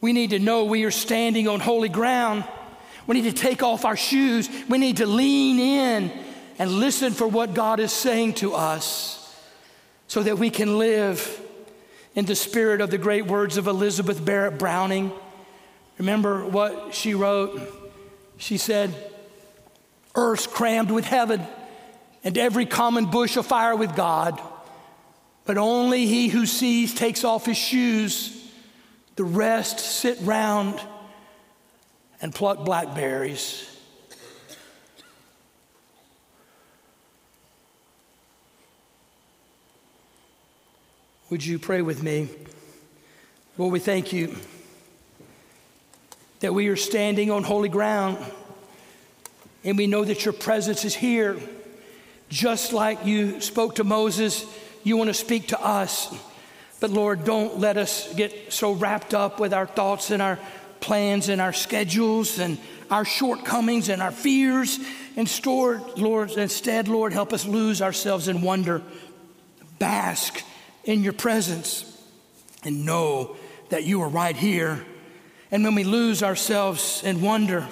we 0.00 0.12
need 0.12 0.30
to 0.30 0.38
know 0.38 0.64
we 0.64 0.84
are 0.84 0.90
standing 0.90 1.48
on 1.48 1.60
holy 1.60 1.88
ground. 1.88 2.44
We 3.06 3.20
need 3.20 3.34
to 3.34 3.40
take 3.40 3.62
off 3.62 3.84
our 3.84 3.96
shoes. 3.96 4.48
We 4.68 4.78
need 4.78 4.98
to 4.98 5.06
lean 5.06 5.58
in 5.58 6.12
and 6.58 6.70
listen 6.70 7.12
for 7.12 7.26
what 7.26 7.54
God 7.54 7.80
is 7.80 7.92
saying 7.92 8.34
to 8.34 8.54
us 8.54 9.18
so 10.06 10.22
that 10.22 10.38
we 10.38 10.50
can 10.50 10.78
live 10.78 11.40
in 12.14 12.26
the 12.26 12.36
spirit 12.36 12.80
of 12.80 12.90
the 12.90 12.98
great 12.98 13.26
words 13.26 13.56
of 13.56 13.66
Elizabeth 13.66 14.24
Barrett 14.24 14.58
Browning. 14.58 15.12
Remember 15.98 16.44
what 16.44 16.94
she 16.94 17.14
wrote? 17.14 17.81
She 18.42 18.56
said, 18.56 18.92
Earth's 20.16 20.48
crammed 20.48 20.90
with 20.90 21.04
heaven, 21.04 21.46
and 22.24 22.36
every 22.36 22.66
common 22.66 23.06
bush 23.06 23.36
afire 23.36 23.76
with 23.76 23.94
God. 23.94 24.42
But 25.44 25.58
only 25.58 26.06
he 26.06 26.26
who 26.26 26.44
sees 26.46 26.92
takes 26.92 27.22
off 27.22 27.46
his 27.46 27.56
shoes. 27.56 28.36
The 29.14 29.22
rest 29.22 29.78
sit 29.78 30.18
round 30.22 30.80
and 32.20 32.34
pluck 32.34 32.64
blackberries. 32.64 33.68
Would 41.30 41.46
you 41.46 41.60
pray 41.60 41.80
with 41.80 42.02
me? 42.02 42.28
Lord, 43.56 43.72
we 43.72 43.78
thank 43.78 44.12
you 44.12 44.36
that 46.42 46.52
we 46.52 46.66
are 46.68 46.76
standing 46.76 47.30
on 47.30 47.44
holy 47.44 47.68
ground 47.68 48.18
and 49.64 49.78
we 49.78 49.86
know 49.86 50.04
that 50.04 50.24
your 50.24 50.34
presence 50.34 50.84
is 50.84 50.92
here. 50.92 51.38
Just 52.28 52.72
like 52.72 53.06
you 53.06 53.40
spoke 53.40 53.76
to 53.76 53.84
Moses, 53.84 54.44
you 54.82 54.96
want 54.96 55.08
to 55.08 55.14
speak 55.14 55.48
to 55.48 55.60
us. 55.64 56.12
But 56.80 56.90
Lord, 56.90 57.24
don't 57.24 57.60
let 57.60 57.76
us 57.76 58.12
get 58.14 58.52
so 58.52 58.72
wrapped 58.72 59.14
up 59.14 59.38
with 59.38 59.54
our 59.54 59.68
thoughts 59.68 60.10
and 60.10 60.20
our 60.20 60.36
plans 60.80 61.28
and 61.28 61.40
our 61.40 61.52
schedules 61.52 62.40
and 62.40 62.58
our 62.90 63.04
shortcomings 63.04 63.88
and 63.88 64.02
our 64.02 64.10
fears. 64.10 64.80
And 65.16 65.28
store, 65.28 65.80
Lord, 65.96 66.32
instead, 66.32 66.88
Lord, 66.88 67.12
help 67.12 67.32
us 67.32 67.46
lose 67.46 67.80
ourselves 67.80 68.26
in 68.26 68.42
wonder, 68.42 68.82
bask 69.78 70.42
in 70.82 71.04
your 71.04 71.12
presence, 71.12 71.84
and 72.64 72.84
know 72.84 73.36
that 73.68 73.84
you 73.84 74.02
are 74.02 74.08
right 74.08 74.36
here. 74.36 74.84
And 75.52 75.62
when 75.62 75.74
we 75.74 75.84
lose 75.84 76.22
ourselves 76.22 77.02
in 77.04 77.20
wonder, 77.20 77.68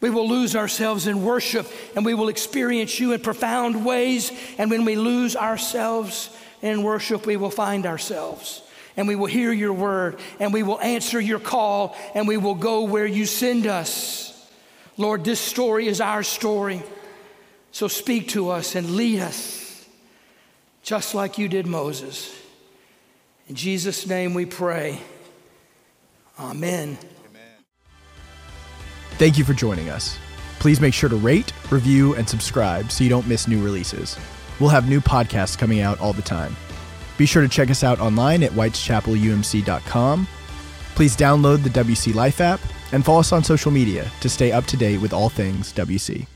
we 0.00 0.10
will 0.10 0.28
lose 0.28 0.54
ourselves 0.54 1.06
in 1.06 1.24
worship 1.24 1.66
and 1.96 2.04
we 2.04 2.12
will 2.12 2.28
experience 2.28 3.00
you 3.00 3.12
in 3.12 3.20
profound 3.20 3.86
ways. 3.86 4.32
And 4.58 4.70
when 4.70 4.84
we 4.84 4.96
lose 4.96 5.36
ourselves 5.36 6.28
in 6.60 6.82
worship, 6.82 7.24
we 7.24 7.36
will 7.36 7.50
find 7.50 7.86
ourselves 7.86 8.62
and 8.96 9.08
we 9.08 9.16
will 9.16 9.26
hear 9.26 9.52
your 9.52 9.72
word 9.72 10.18
and 10.40 10.52
we 10.52 10.62
will 10.62 10.80
answer 10.80 11.20
your 11.20 11.38
call 11.38 11.96
and 12.14 12.26
we 12.28 12.36
will 12.36 12.56
go 12.56 12.82
where 12.82 13.06
you 13.06 13.26
send 13.26 13.66
us. 13.66 14.30
Lord, 14.96 15.24
this 15.24 15.40
story 15.40 15.86
is 15.86 16.00
our 16.00 16.22
story. 16.22 16.82
So 17.70 17.88
speak 17.88 18.28
to 18.30 18.50
us 18.50 18.74
and 18.74 18.96
lead 18.96 19.20
us 19.20 19.86
just 20.82 21.14
like 21.14 21.38
you 21.38 21.48
did 21.48 21.66
Moses. 21.66 22.36
In 23.48 23.54
Jesus' 23.54 24.06
name 24.06 24.34
we 24.34 24.46
pray. 24.46 25.00
Amen. 26.38 26.98
Thank 29.12 29.38
you 29.38 29.44
for 29.44 29.54
joining 29.54 29.90
us. 29.90 30.18
Please 30.58 30.80
make 30.80 30.94
sure 30.94 31.08
to 31.08 31.16
rate, 31.16 31.52
review, 31.70 32.14
and 32.14 32.28
subscribe 32.28 32.90
so 32.90 33.04
you 33.04 33.10
don't 33.10 33.28
miss 33.28 33.46
new 33.46 33.62
releases. 33.62 34.16
We'll 34.58 34.70
have 34.70 34.88
new 34.88 35.00
podcasts 35.00 35.56
coming 35.58 35.80
out 35.80 36.00
all 36.00 36.12
the 36.12 36.22
time. 36.22 36.56
Be 37.16 37.26
sure 37.26 37.42
to 37.42 37.48
check 37.48 37.70
us 37.70 37.84
out 37.84 38.00
online 38.00 38.42
at 38.42 38.50
whiteschapelumc.com. 38.52 40.26
Please 40.94 41.16
download 41.16 41.62
the 41.62 41.70
WC 41.70 42.14
Life 42.14 42.40
app 42.40 42.60
and 42.92 43.04
follow 43.04 43.20
us 43.20 43.32
on 43.32 43.44
social 43.44 43.70
media 43.70 44.10
to 44.20 44.28
stay 44.28 44.52
up 44.52 44.64
to 44.66 44.76
date 44.76 44.98
with 44.98 45.12
all 45.12 45.28
things 45.28 45.72
WC. 45.72 46.26